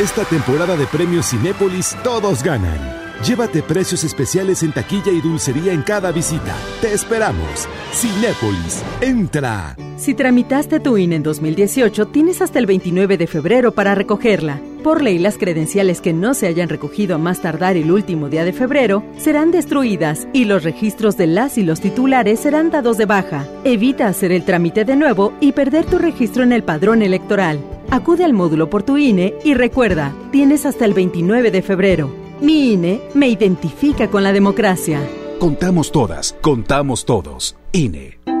[0.00, 3.05] Esta temporada de premios Cinépolis todos ganan.
[3.24, 6.54] Llévate precios especiales en taquilla y dulcería en cada visita.
[6.80, 7.66] Te esperamos.
[7.92, 9.76] Cinépolis, entra.
[9.96, 14.60] Si tramitaste tu INE en 2018, tienes hasta el 29 de febrero para recogerla.
[14.84, 18.44] Por ley, las credenciales que no se hayan recogido a más tardar el último día
[18.44, 23.06] de febrero serán destruidas y los registros de las y los titulares serán dados de
[23.06, 23.48] baja.
[23.64, 27.58] Evita hacer el trámite de nuevo y perder tu registro en el padrón electoral.
[27.90, 32.25] Acude al módulo por tu INE y recuerda, tienes hasta el 29 de febrero.
[32.40, 35.00] Mi INE me identifica con la democracia.
[35.38, 37.56] Contamos todas, contamos todos.
[37.72, 38.35] INE.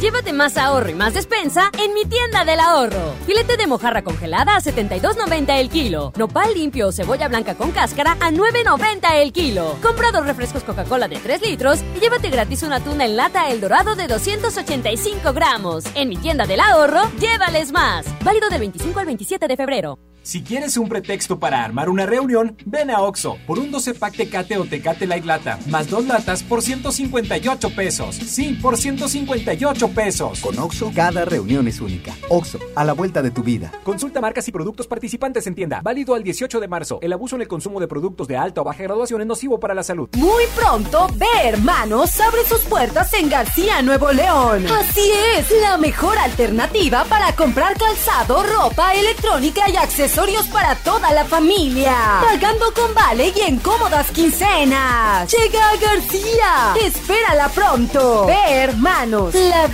[0.00, 3.14] Llévate más ahorro y más despensa en mi tienda del ahorro.
[3.24, 6.12] Filete de mojarra congelada a 72.90 el kilo.
[6.18, 9.78] Nopal limpio o cebolla blanca con cáscara a 9.90 el kilo.
[9.80, 13.62] Compra dos refrescos Coca-Cola de 3 litros y llévate gratis una tuna en lata El
[13.62, 15.84] Dorado de 285 gramos.
[15.94, 18.04] En mi tienda del ahorro, llévales más.
[18.22, 19.98] Válido del 25 al 27 de febrero.
[20.26, 24.16] Si quieres un pretexto para armar una reunión, ven a Oxo por un 12 pack
[24.16, 28.16] Tecate o Tecate Light Lata, más dos latas por 158 pesos.
[28.16, 30.40] Sí, por 158 pesos.
[30.40, 32.14] Con Oxo, cada reunión es única.
[32.28, 33.72] Oxo, a la vuelta de tu vida.
[33.84, 35.80] Consulta marcas y productos participantes en tienda.
[35.82, 36.98] Válido al 18 de marzo.
[37.02, 39.74] El abuso en el consumo de productos de alta o baja graduación es nocivo para
[39.74, 40.08] la salud.
[40.16, 44.66] Muy pronto, Ve Hermanos abre sus puertas en García, Nuevo León.
[44.66, 51.24] Así es, la mejor alternativa para comprar calzado, ropa, electrónica y accesorios para toda la
[51.24, 51.94] familia.
[52.22, 55.30] Pagando con vale y en cómodas quincenas.
[55.32, 56.74] Llega a García.
[56.84, 58.26] Espérala pronto.
[58.26, 59.34] Ve, hermanos.
[59.34, 59.68] La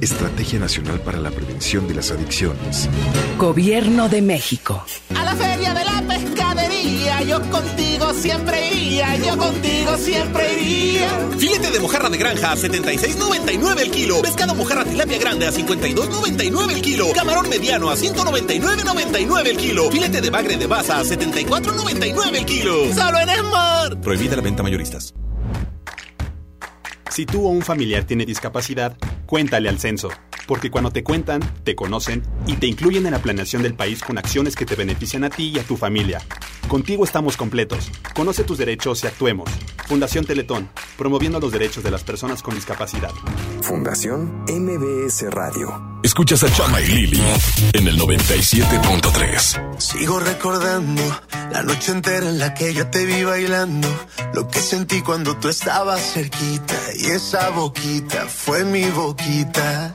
[0.00, 2.88] Estrategia Nacional para la Prevención de las Adicciones.
[3.36, 4.82] Gobierno de México.
[5.14, 11.10] A la feria de la pescadería, yo contigo siempre iría, yo contigo siempre iría.
[11.36, 14.22] Filete de mojarra de granja a 76.99 el kilo.
[14.22, 17.06] Pescado mojarra tilapia grande a 52.99 el kilo.
[17.14, 19.90] Camarón mediano a 199.99 el kilo.
[19.90, 22.94] Filete de bagre de baza a 74.99 el kilo.
[22.94, 24.00] Solo en Esmar.
[24.00, 25.12] Prohibida la venta mayoristas.
[27.10, 28.96] Si tú o un familiar tiene discapacidad,
[29.30, 30.08] cuéntale al censo,
[30.46, 34.18] porque cuando te cuentan, te conocen y te incluyen en la planeación del país con
[34.18, 36.20] acciones que te benefician a ti y a tu familia.
[36.68, 37.90] Contigo estamos completos.
[38.14, 39.50] Conoce tus derechos y actuemos.
[39.86, 43.10] Fundación Teletón, promoviendo los derechos de las personas con discapacidad.
[43.62, 45.98] Fundación MBS Radio.
[46.02, 47.22] Escuchas a Chama y Lili
[47.72, 49.78] en el 97.3.
[49.78, 51.02] Sigo recordando
[51.50, 53.88] la noche entera en la que yo te vi bailando.
[54.32, 56.76] Lo que sentí cuando tú estabas cerquita.
[56.96, 59.94] Y esa boquita fue mi boquita.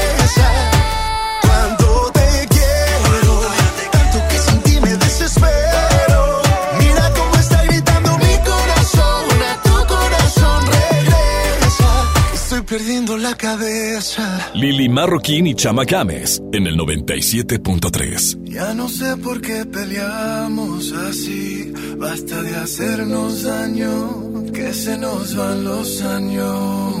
[12.71, 14.49] Perdiendo la cabeza.
[14.53, 18.45] Lili Marroquín y Chama Games en el 97.3.
[18.45, 21.73] Ya no sé por qué peleamos así.
[21.97, 26.95] Basta de hacernos daño, que se nos van los años.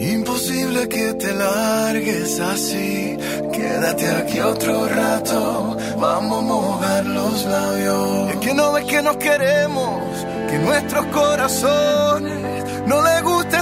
[0.00, 3.18] Imposible que te largues así.
[3.52, 5.76] Quédate aquí otro rato.
[5.98, 8.30] Vamos a mojar los labios.
[8.30, 10.00] Es que no ves que nos queremos,
[10.50, 12.40] que nuestros corazones
[12.86, 13.29] no les gusta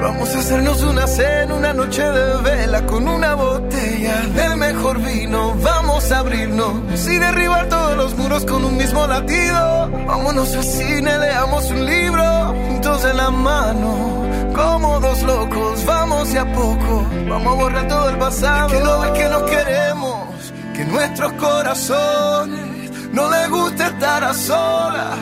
[0.00, 5.54] Vamos a hacernos una cena, una noche de vela con una botella del mejor vino.
[5.60, 9.90] Vamos a abrirnos y derribar todos los muros con un mismo latido.
[10.06, 14.24] Vámonos al cine, leamos un libro juntos en la mano.
[14.54, 17.06] Como dos locos, vamos de a poco.
[17.28, 18.68] Vamos a borrar todo el pasado.
[18.68, 25.18] que no ves que nos queremos, que nuestros corazones no les gusta estar a solas.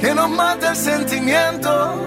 [0.00, 2.06] Que nos mata el sentimiento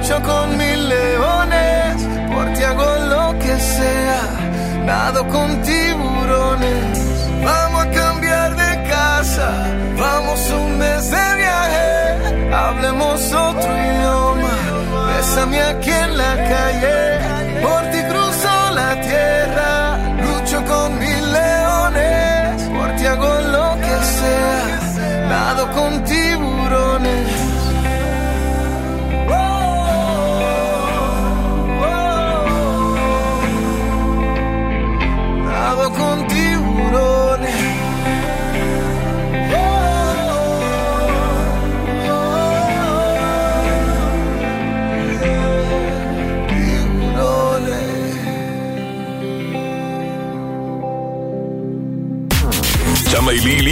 [0.00, 2.02] lucho con mil leones,
[2.32, 4.22] por ti hago lo que sea,
[4.86, 6.98] nado con tiburones,
[7.44, 9.50] vamos a cambiar de casa,
[9.98, 14.56] vamos un mes de viaje, hablemos otro idioma,
[15.08, 17.39] bésame aquí en la calle,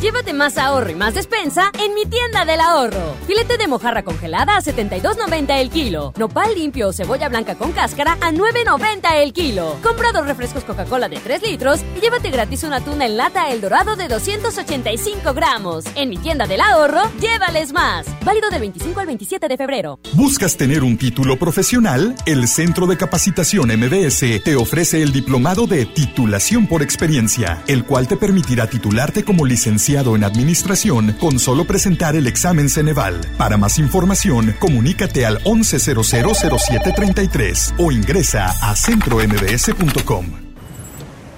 [0.00, 3.16] Llévate más ahorro y más despensa en mi tienda del ahorro.
[3.26, 6.12] Filete de mojarra congelada a 72.90 el kilo.
[6.18, 9.78] Nopal limpio o cebolla blanca con cáscara a 9.90 el kilo.
[9.82, 13.62] Compra dos refrescos Coca-Cola de 3 litros y llévate gratis una tuna en lata El
[13.62, 15.84] Dorado de 285 gramos.
[15.94, 18.06] En mi tienda del ahorro, llévales más.
[18.22, 19.98] Válido del 25 al 27 de febrero.
[20.12, 22.14] ¿Buscas tener un título profesional?
[22.26, 28.06] El Centro de Capacitación MBS te ofrece el diplomado de titulación por experiencia, el cual
[28.06, 33.20] te permitirá titularte como licenciado en Administración con solo presentar el examen Ceneval.
[33.38, 40.26] Para más información, comunícate al 11000733 o ingresa a centrombs.com.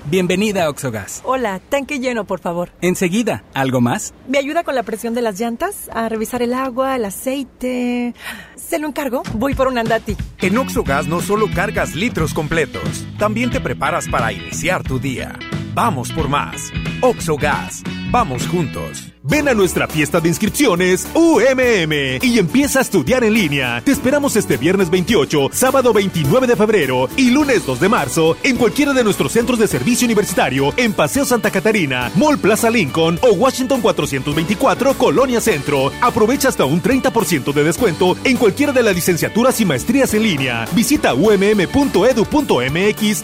[0.07, 1.21] Bienvenida a Oxogas.
[1.25, 2.71] Hola, tanque lleno, por favor.
[2.81, 4.15] Enseguida, ¿algo más?
[4.27, 5.91] ¿Me ayuda con la presión de las llantas?
[5.93, 8.15] A revisar el agua, el aceite.
[8.57, 9.25] ¿Se lo encargo?
[9.35, 10.17] Voy por un andati.
[10.39, 15.39] En Oxogas no solo cargas litros completos, también te preparas para iniciar tu día.
[15.79, 16.73] Vamos por más.
[17.03, 17.85] Oxogas.
[18.11, 19.18] Vamos juntos.
[19.31, 21.93] Ven a nuestra fiesta de inscripciones UMM
[22.23, 23.83] y empieza a estudiar en línea.
[23.85, 28.57] Te esperamos este viernes 28, sábado 29 de febrero y lunes 2 de marzo en
[28.57, 33.33] cualquiera de nuestros centros de servicio universitario en Paseo Santa Catarina, Mall Plaza Lincoln o
[33.33, 35.93] Washington 424 Colonia Centro.
[36.01, 40.67] Aprovecha hasta un 30% de descuento en cualquiera de las licenciaturas y maestrías en línea.
[40.73, 41.95] Visita umm.edu.mx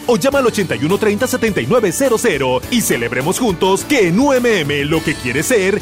[0.05, 5.81] o llama al 8130 7900 y celebremos juntos que en UMM lo que quieres ser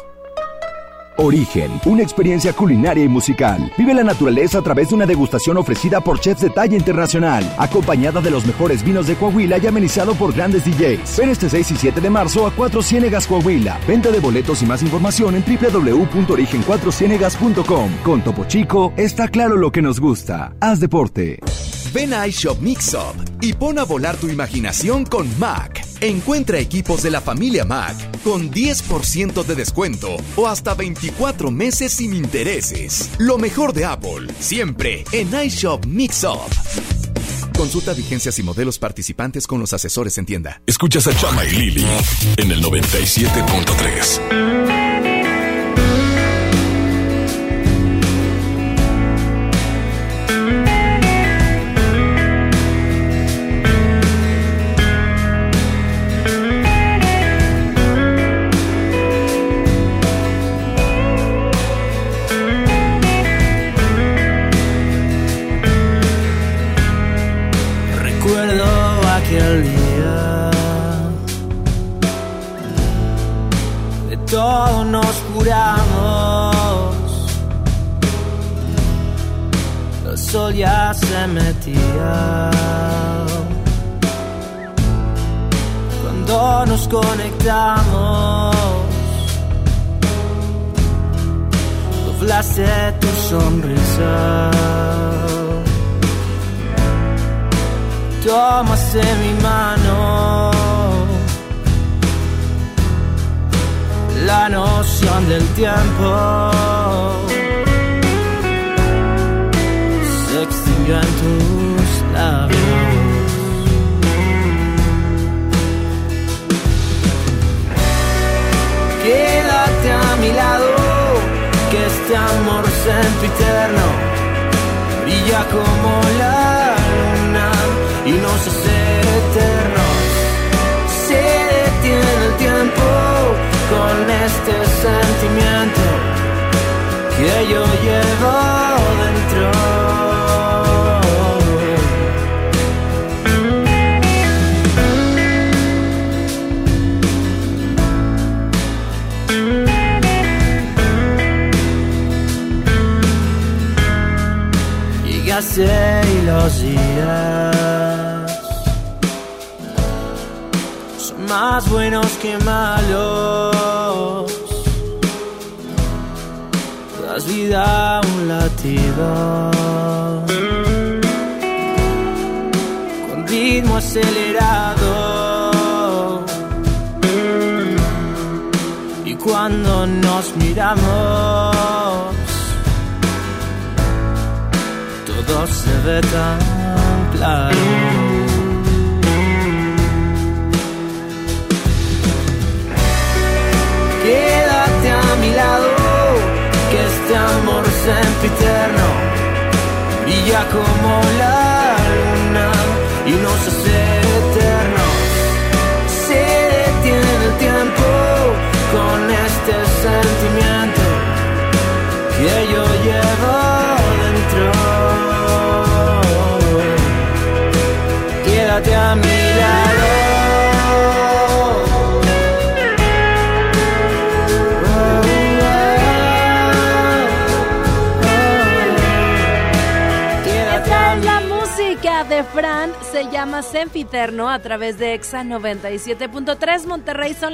[1.17, 3.71] Origen, una experiencia culinaria y musical.
[3.77, 8.21] Vive la naturaleza a través de una degustación ofrecida por chefs de talla internacional, acompañada
[8.21, 11.17] de los mejores vinos de Coahuila y amenizado por grandes DJs.
[11.17, 13.79] Ven este 6 y 7 de marzo a Cuatro Ciénegas Coahuila.
[13.87, 17.91] Venta de boletos y más información en www.origen4cienegas.com.
[18.03, 20.53] Con Topo Chico está claro lo que nos gusta.
[20.59, 21.39] Haz deporte.
[21.93, 25.85] Ven a iShop Mixup y pon a volar tu imaginación con Mac.
[25.99, 32.13] Encuentra equipos de la familia Mac con 10% de descuento o hasta 24 meses sin
[32.13, 33.09] intereses.
[33.17, 36.39] Lo mejor de Apple, siempre en iShop Mixup.
[37.57, 40.61] Consulta vigencias y modelos participantes con los asesores en tienda.
[40.65, 41.85] Escuchas a Chama y Lili
[42.37, 44.80] en el 97.3.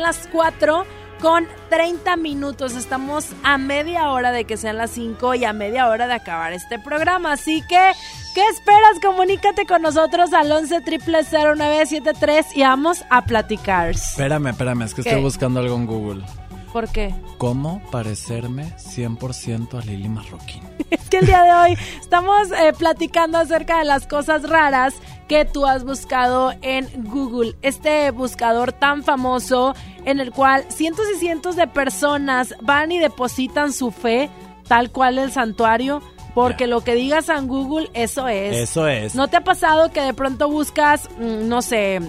[0.07, 0.85] las 4
[1.19, 2.77] con 30 minutos.
[2.77, 6.53] Estamos a media hora de que sean las 5 y a media hora de acabar
[6.53, 7.33] este programa.
[7.33, 7.91] Así que,
[8.33, 9.01] ¿qué esperas?
[9.03, 13.89] Comunícate con nosotros al 11 0973 y vamos a platicar.
[13.89, 15.09] Espérame, espérame, es que ¿Qué?
[15.09, 16.23] estoy buscando algo en Google.
[16.71, 17.13] ¿Por qué?
[17.37, 20.63] ¿Cómo parecerme 100% a Lili Marroquín?
[20.89, 24.93] Es que el día de hoy estamos eh, platicando acerca de las cosas raras
[25.27, 27.55] que tú has buscado en Google.
[27.61, 29.75] Este buscador tan famoso
[30.07, 34.29] en el cual cientos y cientos de personas van y depositan su fe,
[34.67, 36.01] tal cual el santuario.
[36.33, 38.55] Porque lo que digas en Google, eso es.
[38.55, 39.15] Eso es.
[39.15, 41.99] ¿No te ha pasado que de pronto buscas, mm, no sé,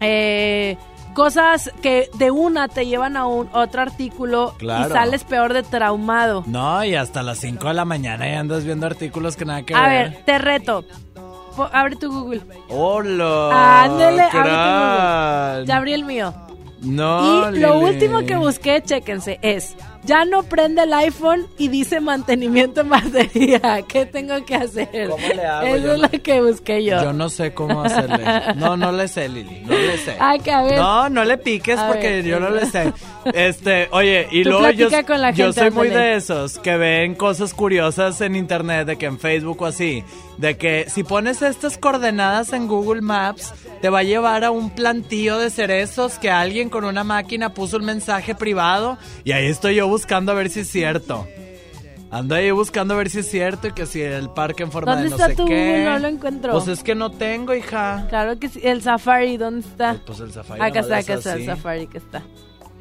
[0.00, 0.76] eh,
[1.14, 4.88] cosas que de una te llevan a un otro artículo Claro.
[4.88, 6.44] y sales peor de traumado?
[6.46, 9.74] No, y hasta las 5 de la mañana ya andas viendo artículos que nada que
[9.74, 10.10] A ver.
[10.10, 10.84] ver, te reto.
[11.72, 12.42] Abre tu Google.
[12.68, 13.82] ¡Hola!
[13.82, 15.56] Ándele, abre tu.
[15.58, 15.66] Google.
[15.66, 16.32] Ya abrí el mío.
[16.80, 22.00] No, y lo último que busqué, chéquense, es ya no prende el iPhone y dice
[22.00, 23.60] mantenimiento en batería.
[23.88, 25.08] ¿Qué tengo que hacer?
[25.10, 25.66] ¿Cómo le hago?
[25.66, 27.02] Eso Yo es no- lo que busqué yo.
[27.02, 28.24] Yo no sé cómo hacerle.
[28.56, 29.60] No, no le sé, Lili.
[29.64, 30.16] No le sé.
[30.18, 30.78] Ah, que a ver.
[30.78, 32.92] No, no le piques A porque ver, yo no le sé.
[33.34, 36.76] Este, oye, y Tú luego yo, platica con la yo soy muy de esos que
[36.76, 40.02] ven cosas curiosas en internet, de que en Facebook o así,
[40.38, 43.52] de que si pones estas coordenadas en Google Maps,
[43.82, 47.76] te va a llevar a un plantío de cerezos que alguien con una máquina puso
[47.76, 51.26] un mensaje privado y ahí estoy yo buscando a ver si es cierto.
[52.10, 54.94] Ando ahí buscando a ver si es cierto y que si el parque en forma
[54.94, 55.84] ¿Dónde de no sé qué.
[55.84, 56.52] No lo encuentro.
[56.52, 58.06] Pues es que no tengo, hija.
[58.08, 58.60] Claro que sí.
[58.62, 60.00] El Safari, ¿dónde está?
[60.06, 60.60] Pues el Safari.
[60.62, 61.44] Acá está, acá está el.
[61.46, 62.22] Safari que está.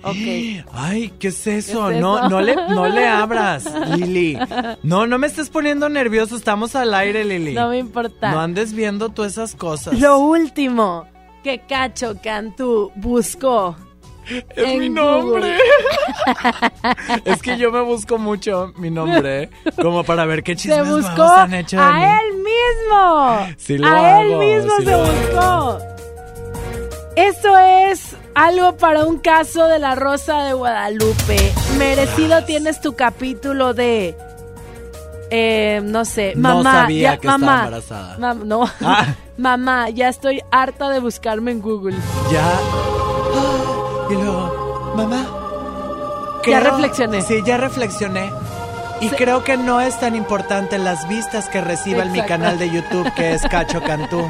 [0.03, 0.63] Ok.
[0.73, 1.87] Ay, ¿qué es eso?
[1.87, 2.29] ¿Qué es no, eso?
[2.29, 3.65] no le, no le abras,
[3.97, 4.37] Lili.
[4.83, 6.35] No, no me estés poniendo nervioso.
[6.35, 7.53] Estamos al aire, Lili.
[7.53, 8.31] No me importa.
[8.31, 9.99] No andes viendo tú esas cosas.
[9.99, 11.07] Lo último
[11.43, 13.75] que Cacho Cantú buscó.
[14.55, 15.57] Es en mi nombre.
[17.25, 19.49] es que yo me busco mucho mi nombre,
[19.81, 22.03] como para ver qué Se chismes nuevos buscó han hecho de mí.
[22.03, 23.55] a él mismo.
[23.57, 25.79] Sí lo a él mismo sí se buscó.
[27.15, 31.51] Esto es algo para un caso de la Rosa de Guadalupe.
[31.77, 34.15] Merecido tienes tu capítulo de.
[35.29, 36.73] Eh, no sé, No mamá.
[36.83, 38.17] sabía ya- que estaba mamá, embarazada.
[38.17, 38.63] mam- no.
[38.81, 39.07] Ah.
[39.37, 41.95] mamá, ya estoy harta de buscarme en Google.
[42.31, 43.76] Ya.
[44.09, 45.25] Y luego, mamá.
[46.45, 47.21] Ya reflexioné.
[47.21, 48.31] Sí, ya reflexioné.
[49.01, 52.69] Y creo que no es tan importante las vistas que reciba en mi canal de
[52.71, 54.27] YouTube, que es Cacho Cantú.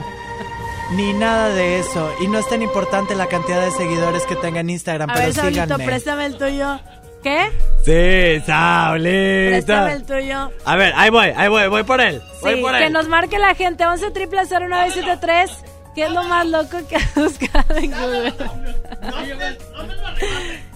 [0.94, 2.10] Ni nada de eso.
[2.22, 5.26] Y no es tan importante la cantidad de seguidores que tenga en Instagram, A pero
[5.28, 5.86] ver, Saulito, síganme.
[5.86, 6.80] préstame el tuyo.
[7.24, 7.50] ¿Qué?
[7.84, 9.94] Sí, Préstame Saulita.
[9.94, 10.52] el tuyo.
[10.66, 12.22] A ver, ahí voy, ahí voy, voy por él.
[12.42, 12.94] Voy Sí, por que él.
[12.94, 15.52] nos marque la gente 11 triple 0973.
[15.98, 18.32] ¿Qué es lo más loco que has buscado en Google?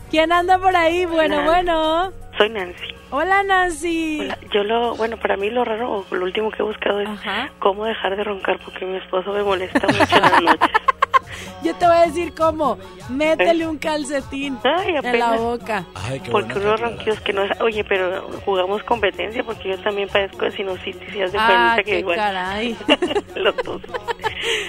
[0.10, 1.06] ¿Quién anda por ahí?
[1.06, 1.45] Bueno, Hola.
[1.45, 2.14] bueno.
[2.39, 2.95] Soy Nancy.
[3.11, 4.22] Hola, Nancy.
[4.22, 4.39] Hola.
[4.52, 7.10] Yo lo, bueno, para mí lo raro, o lo último que he buscado es
[7.60, 10.69] cómo dejar de roncar porque mi esposo me molesta mucho en las noches.
[11.64, 12.78] Yo te voy a decir cómo.
[13.10, 15.86] Métele un calcetín Ay, en la boca.
[16.32, 20.52] porque unos ronquidos que no es, oye, pero jugamos competencia porque yo también padezco de
[20.52, 22.78] sinusitis y haz de Ah, cuenta que qué igual caray.
[23.36, 23.82] los dos.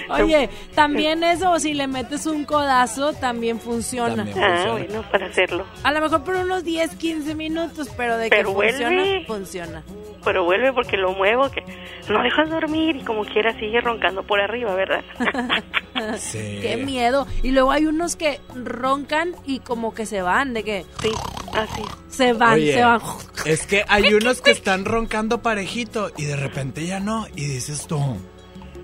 [0.09, 4.15] Oye, también eso, si le metes un codazo, también funciona.
[4.17, 4.63] También funciona.
[4.65, 5.65] Ah, bueno, para hacerlo.
[5.83, 9.25] A lo mejor por unos 10, 15 minutos, pero de Pero que funciona, vuelve.
[9.25, 9.83] funciona.
[10.23, 11.63] Pero vuelve porque lo muevo, que
[12.09, 15.03] no dejas dormir y como quiera sigue roncando por arriba, ¿verdad?
[16.19, 16.59] Sí.
[16.61, 17.27] Qué miedo.
[17.43, 21.11] Y luego hay unos que roncan y como que se van, de que Sí,
[21.53, 21.81] así.
[22.09, 23.01] se van, Oye, se van.
[23.45, 27.27] Es que hay unos que están roncando parejito y de repente ya no.
[27.35, 27.99] Y dices tú,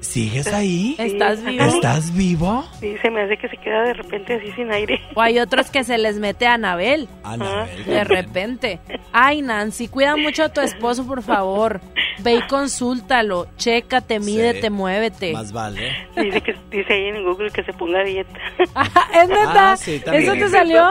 [0.02, 0.96] ¿sigues ahí?
[0.98, 1.64] ¿Estás vivo?
[1.64, 2.66] ¿Estás vivo?
[2.80, 5.00] Sí, se me hace que se queda de repente así sin aire.
[5.16, 7.08] O hay otros que se les mete a Anabel.
[7.24, 7.86] Anabel.
[7.86, 8.80] De repente.
[9.12, 11.82] Ay, Nancy, cuida mucho a tu esposo, por favor.
[12.20, 13.48] Ve y consúltalo.
[13.58, 15.34] Chécate, mídete, muévete.
[15.34, 15.92] Más vale.
[16.16, 18.40] Dice que dice ahí en Google que se ponga dieta.
[18.60, 19.72] ¿Es neta?
[19.72, 20.24] Ah, sí, también.
[20.24, 20.90] ¿Eso te salió?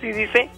[0.00, 0.48] Sí, dice.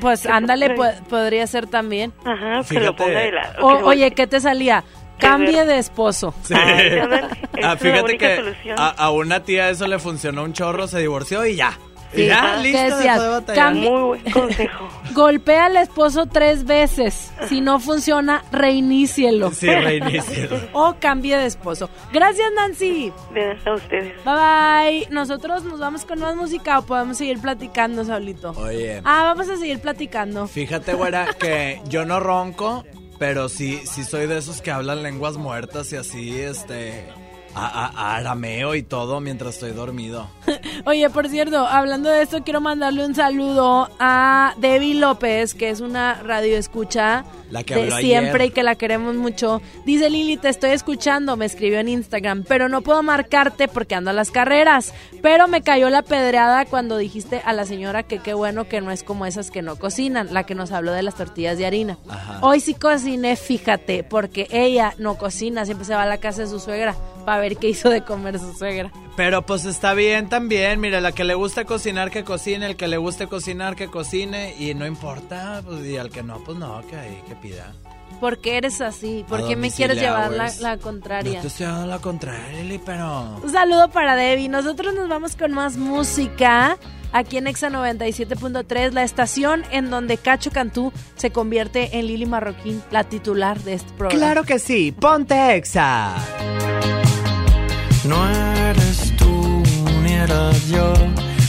[0.00, 2.12] Pues ándale, po- podría ser también.
[2.24, 2.86] Ajá, que Fíjate.
[2.86, 3.54] lo ponga de la...
[3.60, 4.82] O- que- oye, ¿qué te salía?
[5.28, 6.34] Cambie de esposo.
[6.42, 6.54] Sí.
[6.54, 10.86] Ay, Ah, es la fíjate que a, a una tía eso le funcionó un chorro,
[10.86, 11.78] se divorció y ya.
[12.12, 12.96] Sí, Y ya, ¿qué listo,
[13.52, 14.88] de Muy buen consejo.
[15.14, 17.32] Golpea al esposo tres veces.
[17.48, 19.50] Si no funciona, reinícielo.
[19.50, 20.56] Sí, reinícielo.
[20.74, 21.90] O cambie de esposo.
[22.12, 23.12] Gracias, Nancy.
[23.32, 24.14] Nada a ustedes.
[24.24, 25.06] Bye bye.
[25.10, 28.50] Nosotros nos vamos con más música o podemos seguir platicando, Saulito.
[28.58, 30.46] Oye, Ah, vamos a seguir platicando.
[30.46, 32.84] fíjate, güera, que yo no ronco,
[33.26, 37.06] pero sí, sí soy de esos que hablan lenguas muertas y así, este,
[37.54, 40.28] a, arameo y todo mientras estoy dormido.
[40.86, 45.80] Oye, por cierto, hablando de esto, quiero mandarle un saludo a Debbie López, que es
[45.80, 48.46] una radio escucha La que de siempre ayer.
[48.46, 49.62] y que la queremos mucho.
[49.84, 54.10] Dice Lili, te estoy escuchando, me escribió en Instagram, pero no puedo marcarte porque ando
[54.10, 54.92] a las carreras.
[55.22, 58.90] Pero me cayó la pedreada cuando dijiste a la señora que qué bueno que no
[58.90, 61.98] es como esas que no cocinan, la que nos habló de las tortillas de harina.
[62.08, 62.40] Ajá.
[62.42, 66.48] Hoy sí cociné, fíjate, porque ella no cocina, siempre se va a la casa de
[66.48, 66.94] su suegra
[67.24, 68.90] para ver qué hizo de comer su suegra.
[69.16, 72.88] Pero pues está bien también, mira, la que le gusta cocinar que cocine, el que
[72.88, 76.82] le guste cocinar que cocine y no importa, pues y al que no, pues no,
[76.82, 77.72] que que pida.
[78.20, 79.24] ¿Por qué eres así?
[79.28, 80.60] ¿Por qué me quieres llevar la, hours.
[80.60, 81.40] la No contraria?
[81.40, 83.38] te estoy dando la contraria, Lili, pero...
[83.42, 84.48] Un saludo para Debbie.
[84.48, 86.78] Nosotros nos vamos con más música.
[87.12, 92.82] Aquí en Exa 97.3, la estación en donde Cacho Cantú se convierte en Lili Marroquín,
[92.90, 94.18] la titular de este programa.
[94.18, 96.14] Claro que sí, ponte exa.
[98.04, 99.62] No eres tú
[100.02, 100.92] ni era yo,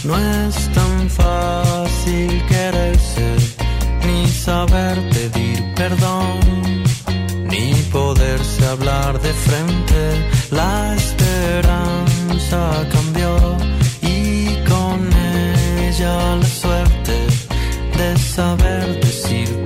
[0.06, 3.36] no es tan fácil quererse,
[4.08, 6.40] ni saber pedir perdón,
[7.50, 10.30] ni poderse hablar de frente.
[10.52, 13.58] La esperanza cambió
[14.02, 15.10] y con
[15.84, 17.18] ella la suerte
[17.98, 19.65] de saber decir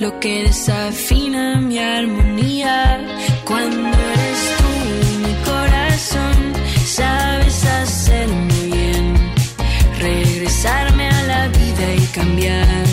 [0.00, 3.00] lo que desafina mi armonía.
[3.44, 4.70] Cuando eres tú
[5.24, 6.36] mi corazón,
[6.84, 9.14] sabes hacerme bien,
[9.98, 12.84] regresarme a la vida y cambiar.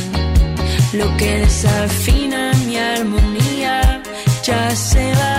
[0.94, 4.02] Lo que desafina mi armonía
[4.44, 5.31] ya se va.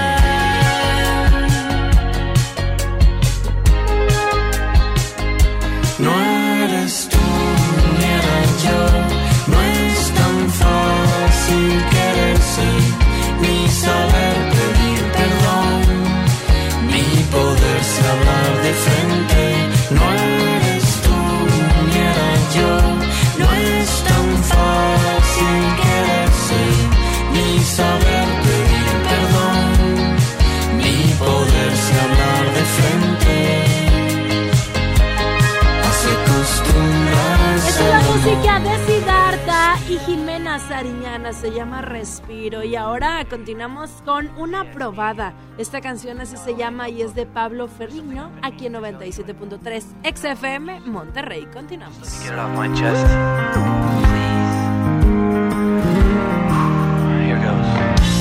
[40.07, 42.65] Jimena Sariñana, se llama Respiro.
[42.65, 45.33] Y ahora continuamos con una probada.
[45.59, 49.85] Esta canción así se llama y es de Pablo Ferrigno, aquí en 97.3
[50.15, 51.47] XFM Monterrey.
[51.53, 52.27] Continuamos.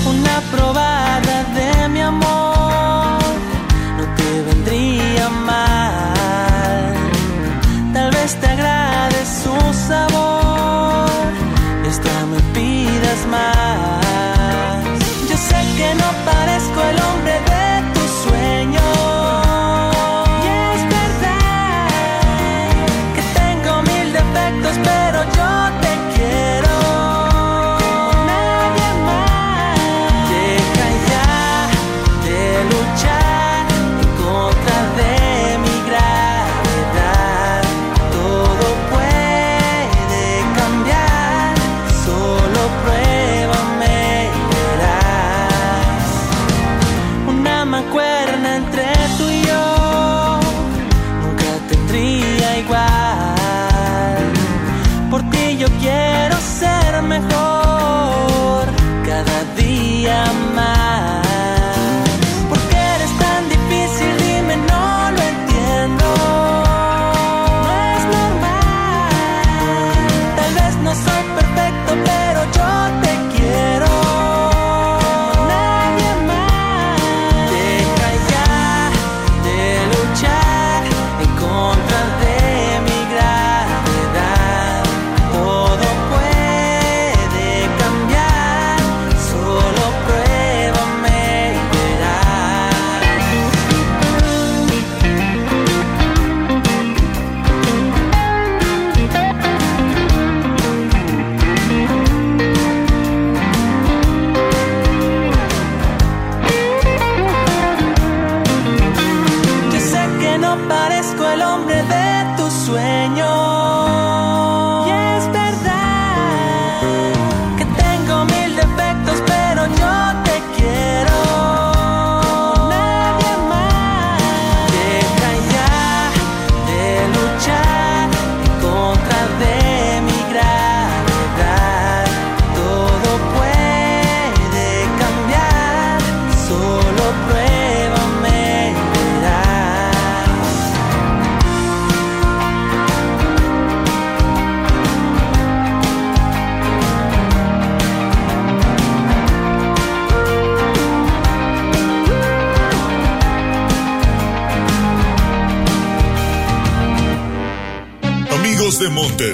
[0.06, 3.22] Una probada de mi amor
[3.98, 6.94] no te vendría mal.
[7.94, 10.51] Tal vez te agrade su sabor
[11.92, 13.91] y hasta me pidas más.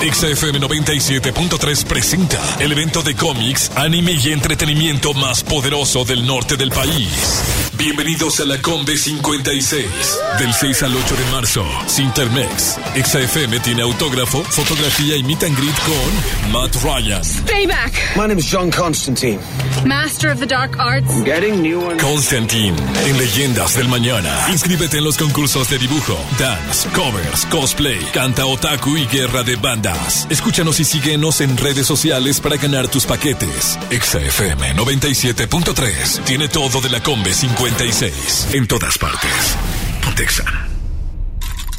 [0.00, 6.70] XFM 97.3 presenta el evento de cómics, anime y entretenimiento más poderoso del norte del
[6.70, 7.55] país.
[7.78, 9.86] Bienvenidos a la Combe 56.
[10.38, 12.78] Del 6 al 8 de marzo, Sintermex.
[12.94, 17.22] XFM tiene autógrafo, fotografía y meet and greet con Matt Ryan.
[17.44, 18.16] Payback.
[18.16, 19.38] My name is John Constantine.
[19.84, 21.06] Master of the Dark Arts.
[21.24, 22.02] Getting new ones.
[22.02, 22.74] Constantine,
[23.04, 24.48] en Leyendas del Mañana.
[24.50, 30.26] Inscríbete en los concursos de dibujo, dance, covers, cosplay, canta otaku y guerra de bandas.
[30.30, 33.78] Escúchanos y síguenos en redes sociales para ganar tus paquetes.
[33.90, 39.56] XFM 97.3 tiene todo de la Combe 56 en todas partes.
[40.00, 40.44] Pontexa.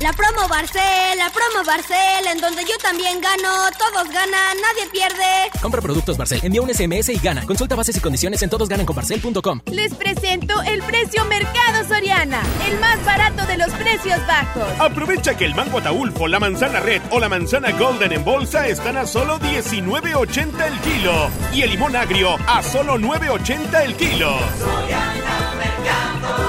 [0.02, 5.50] La promo Barcel, la promo Barcel, en donde yo también gano, todos ganan, nadie pierde.
[5.62, 7.46] Compra productos Barcel, envía un SMS y gana.
[7.46, 9.62] Consulta bases y condiciones en todosgananconbarcel.com.
[9.72, 14.68] Les presento el precio Mercado Soriana, el más barato de los precios bajos.
[14.80, 18.98] Aprovecha que el mango ataulfo, la manzana red o la manzana golden en bolsa están
[18.98, 24.38] a solo 19.80 el kilo y el limón agrio a solo 9.80 el kilo.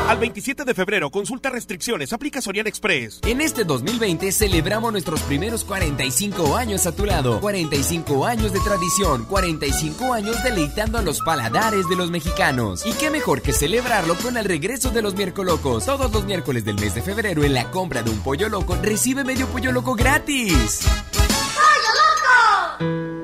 [0.09, 3.20] Al 27 de febrero, consulta restricciones, aplica Soriana Express.
[3.26, 7.39] En este 2020 celebramos nuestros primeros 45 años a tu lado.
[7.43, 12.86] 45 años de tradición, 45 años deleitando a los paladares de los mexicanos.
[12.86, 15.85] Y qué mejor que celebrarlo con el regreso de los miércoles locos.
[15.85, 19.24] Todos los miércoles del mes de febrero en la compra de un pollo loco recibe
[19.24, 20.89] medio pollo loco gratis.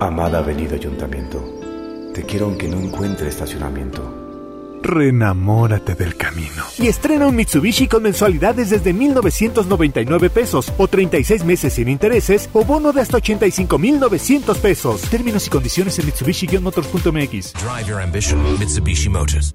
[0.00, 4.23] Amada Avenida Ayuntamiento, te quiero aunque no encuentre estacionamiento.
[4.84, 6.62] Renamórate del camino.
[6.78, 12.64] Y estrena un Mitsubishi con mensualidades desde 1,999 pesos o 36 meses sin intereses o
[12.64, 15.00] bono de hasta 85,900 pesos.
[15.08, 17.54] Términos y condiciones en Mitsubishi-motors.mx.
[17.54, 19.54] Drive your ambition, Mitsubishi Motors.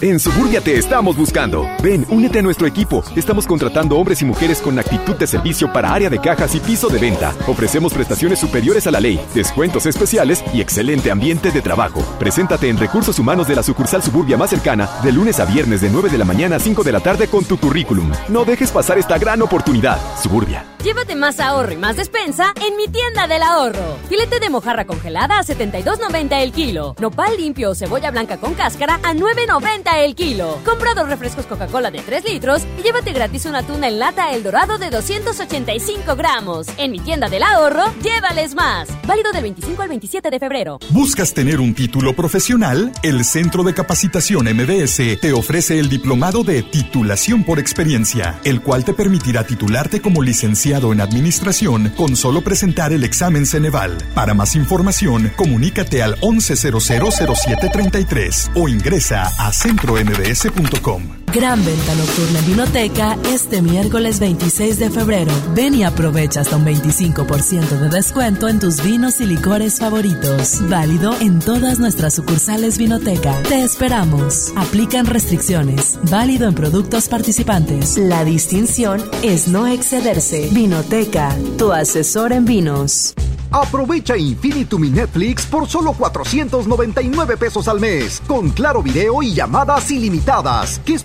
[0.00, 1.68] En Suburbia te estamos buscando.
[1.82, 3.02] Ven, únete a nuestro equipo.
[3.16, 6.88] Estamos contratando hombres y mujeres con actitud de servicio para área de cajas y piso
[6.88, 7.34] de venta.
[7.48, 12.00] Ofrecemos prestaciones superiores a la ley, descuentos especiales y excelente ambiente de trabajo.
[12.20, 15.90] Preséntate en Recursos Humanos de la sucursal Suburbia más cercana de lunes a viernes de
[15.90, 18.12] 9 de la mañana a 5 de la tarde con tu currículum.
[18.28, 19.98] No dejes pasar esta gran oportunidad.
[20.22, 20.64] Suburbia.
[20.84, 23.98] Llévate más ahorro y más despensa en mi tienda del ahorro.
[24.08, 26.94] Filete de mojarra congelada a 72.90 el kilo.
[27.00, 30.60] Nopal limpio o cebolla blanca con cáscara a 9.90 el kilo.
[30.64, 34.42] Compra dos refrescos Coca-Cola de 3 litros y llévate gratis una tuna en lata El
[34.42, 36.66] Dorado de 285 gramos.
[36.76, 38.88] En mi tienda del ahorro, llévales más.
[39.06, 40.78] Válido del 25 al 27 de febrero.
[40.90, 42.92] ¿Buscas tener un título profesional?
[43.02, 48.84] El Centro de Capacitación MBS te ofrece el diplomado de titulación por experiencia, el cual
[48.84, 53.96] te permitirá titularte como licenciado en administración con solo presentar el examen Ceneval.
[54.14, 61.27] Para más información, comunícate al 11000733 o ingresa a centrombs.com.
[61.32, 65.32] Gran venta nocturna en Vinoteca este miércoles 26 de febrero.
[65.54, 70.58] Ven y aprovecha hasta un 25% de descuento en tus vinos y licores favoritos.
[70.68, 73.42] Válido en todas nuestras sucursales Vinoteca.
[73.42, 74.52] Te esperamos.
[74.56, 75.98] Aplican restricciones.
[76.10, 77.98] Válido en productos participantes.
[77.98, 80.48] La distinción es no excederse.
[80.52, 83.14] Vinoteca, tu asesor en vinos.
[83.50, 89.90] Aprovecha Infinitum y Netflix por solo 499 pesos al mes, con claro video y llamadas
[89.90, 90.82] ilimitadas.
[90.84, 90.98] ¿Qué?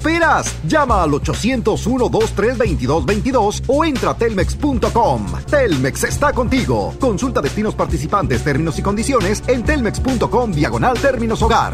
[0.67, 5.25] Llama al 801-232222 o entra a telmex.com.
[5.49, 6.93] Telmex está contigo.
[6.99, 11.73] Consulta destinos participantes, términos y condiciones en telmex.com diagonal términos hogar.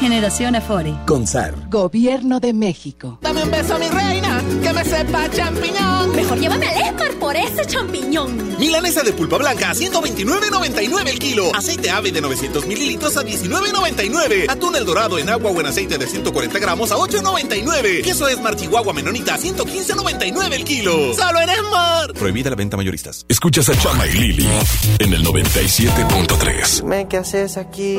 [0.00, 0.94] Generación Afore.
[1.06, 1.54] Con SAR.
[1.68, 3.18] Gobierno de México.
[3.20, 6.16] Dame un beso, mi reina, que me sepa champiñón.
[6.16, 8.58] Mejor llévame al Esmar por ese champiñón.
[8.58, 11.54] Milanesa de pulpa blanca a 129.99 el kilo.
[11.54, 14.46] Aceite ave de 900 mililitros a 19.99.
[14.48, 18.02] Atún el dorado en agua o en aceite de 140 gramos a 8.99.
[18.02, 21.12] Queso Esmar Chihuahua Menonita a 115.99 el kilo.
[21.12, 22.14] ¡Solo en Esmar!
[22.14, 23.26] Prohibida la venta mayoristas.
[23.28, 24.48] Escuchas a Chama y Lili
[24.98, 26.80] en el 97.3.
[26.80, 27.98] Dime qué haces aquí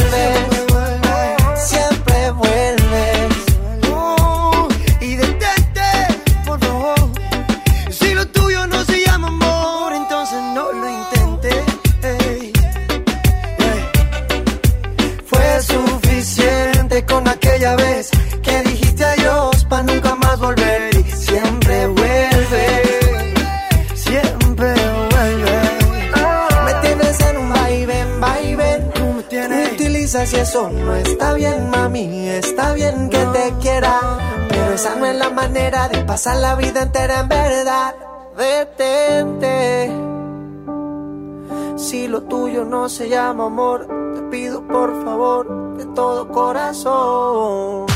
[30.33, 32.29] y eso no está bien, mami.
[32.29, 33.99] Está bien que te quiera,
[34.49, 37.95] pero esa no es la manera de pasar la vida entera en verdad.
[38.37, 39.91] Detente.
[41.77, 47.87] Si lo tuyo no se llama amor, te pido por favor de todo corazón.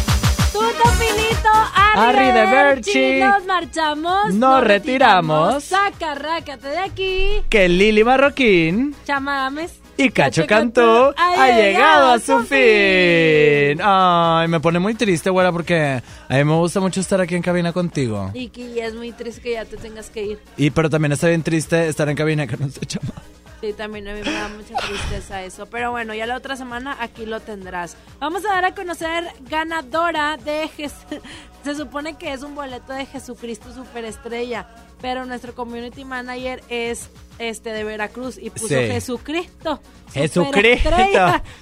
[0.51, 3.19] Tuto Filito, Arri Arri de Berchi.
[3.19, 4.33] Nos marchamos.
[4.33, 5.63] Nos retiramos.
[5.63, 7.43] Saca, rácate de aquí.
[7.49, 9.84] Que Lili Marroquín Chamames.
[9.97, 13.79] Y Cacho Cantú ha llegado a su fin.
[13.81, 17.41] Ay, me pone muy triste, güera, porque a mí me gusta mucho estar aquí en
[17.41, 18.31] cabina contigo.
[18.33, 20.39] Y que ya es muy triste que ya te tengas que ir.
[20.57, 23.13] Y pero también está bien triste estar en cabina que no se llama.
[23.61, 25.65] Sí, también a mí me da mucha tristeza eso.
[25.67, 27.95] Pero bueno, ya la otra semana aquí lo tendrás.
[28.19, 30.69] Vamos a dar a conocer ganadora de...
[30.77, 30.93] Jes-
[31.63, 34.67] Se supone que es un boleto de Jesucristo Superestrella,
[35.01, 37.09] pero nuestro community manager es
[37.39, 38.75] este de Veracruz y puso Sí.
[38.75, 39.81] Jesucristo.
[40.13, 40.89] Jesucristo.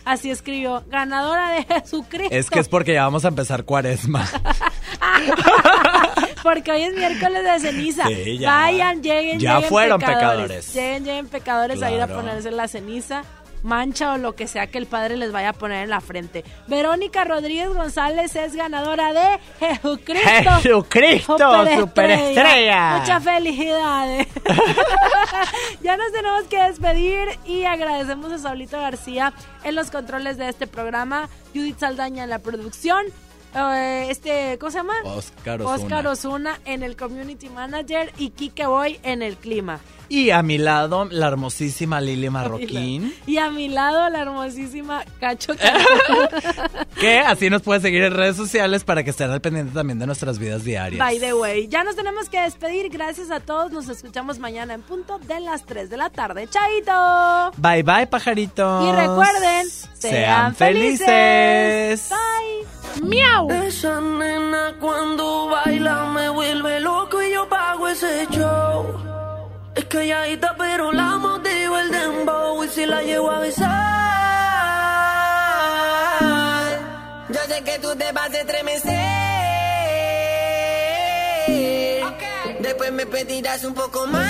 [0.06, 2.36] Así escribió, ganadora de Jesucristo.
[2.36, 4.28] Es que es porque ya vamos a empezar cuaresma.
[6.44, 8.06] Porque hoy es miércoles de ceniza.
[8.08, 8.52] Sí, ya.
[8.54, 10.22] Vayan, lleguen, Ya lleguen fueron pecadores.
[10.26, 10.74] pecadores.
[10.74, 13.24] Lleguen, lleguen pecadores a ir a ponerse la ceniza,
[13.64, 16.44] mancha o lo que sea que el Padre les vaya a poner en la frente.
[16.68, 20.52] Verónica Rodríguez González es ganadora de Jesucristo.
[20.61, 22.98] Jesucristo, superestrella.
[22.99, 24.27] Muchas felicidades.
[25.81, 29.34] ya nos tenemos que despedir y agradecemos a Saulito García
[29.64, 33.06] en los controles de este programa, Judith Saldaña en la producción.
[33.56, 34.94] eh, este, ¿cómo se llama?
[35.03, 35.76] Oscar Osuna.
[35.76, 39.80] Oscar Osuna en el Community Manager y Kike Boy en el clima.
[40.14, 43.15] Y a mi lado, la hermosísima Lili Marroquín.
[43.26, 45.53] Y a mi lado la hermosísima Cacho.
[46.99, 50.06] Que así nos puede seguir en redes sociales para que estén al pendiente también de
[50.06, 50.99] nuestras vidas diarias.
[50.99, 52.91] By the way, ya nos tenemos que despedir.
[52.91, 53.72] Gracias a todos.
[53.72, 56.48] Nos escuchamos mañana en punto de las 3 de la tarde.
[56.48, 57.52] ¡Chaito!
[57.57, 58.88] Bye bye, pajaritos.
[58.88, 62.11] Y recuerden, sean felices.
[62.11, 63.10] Bye.
[63.10, 63.49] ¡Miau!
[63.49, 69.12] Esa nena cuando baila me vuelve loco y yo pago ese show.
[69.76, 73.74] Es calladita pero la motivo el dembow y si la llevo a besar.
[77.30, 79.24] Yo sé que tú te vas a estremecer.
[82.60, 84.24] Después me pedirás un poco más.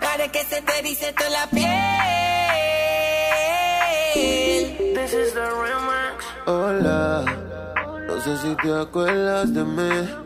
[0.00, 1.66] Haré que se te erice toda la piel.
[4.94, 6.24] This is the remix.
[6.46, 7.24] Hola,
[8.08, 10.25] no sé si te acuerdas de mí.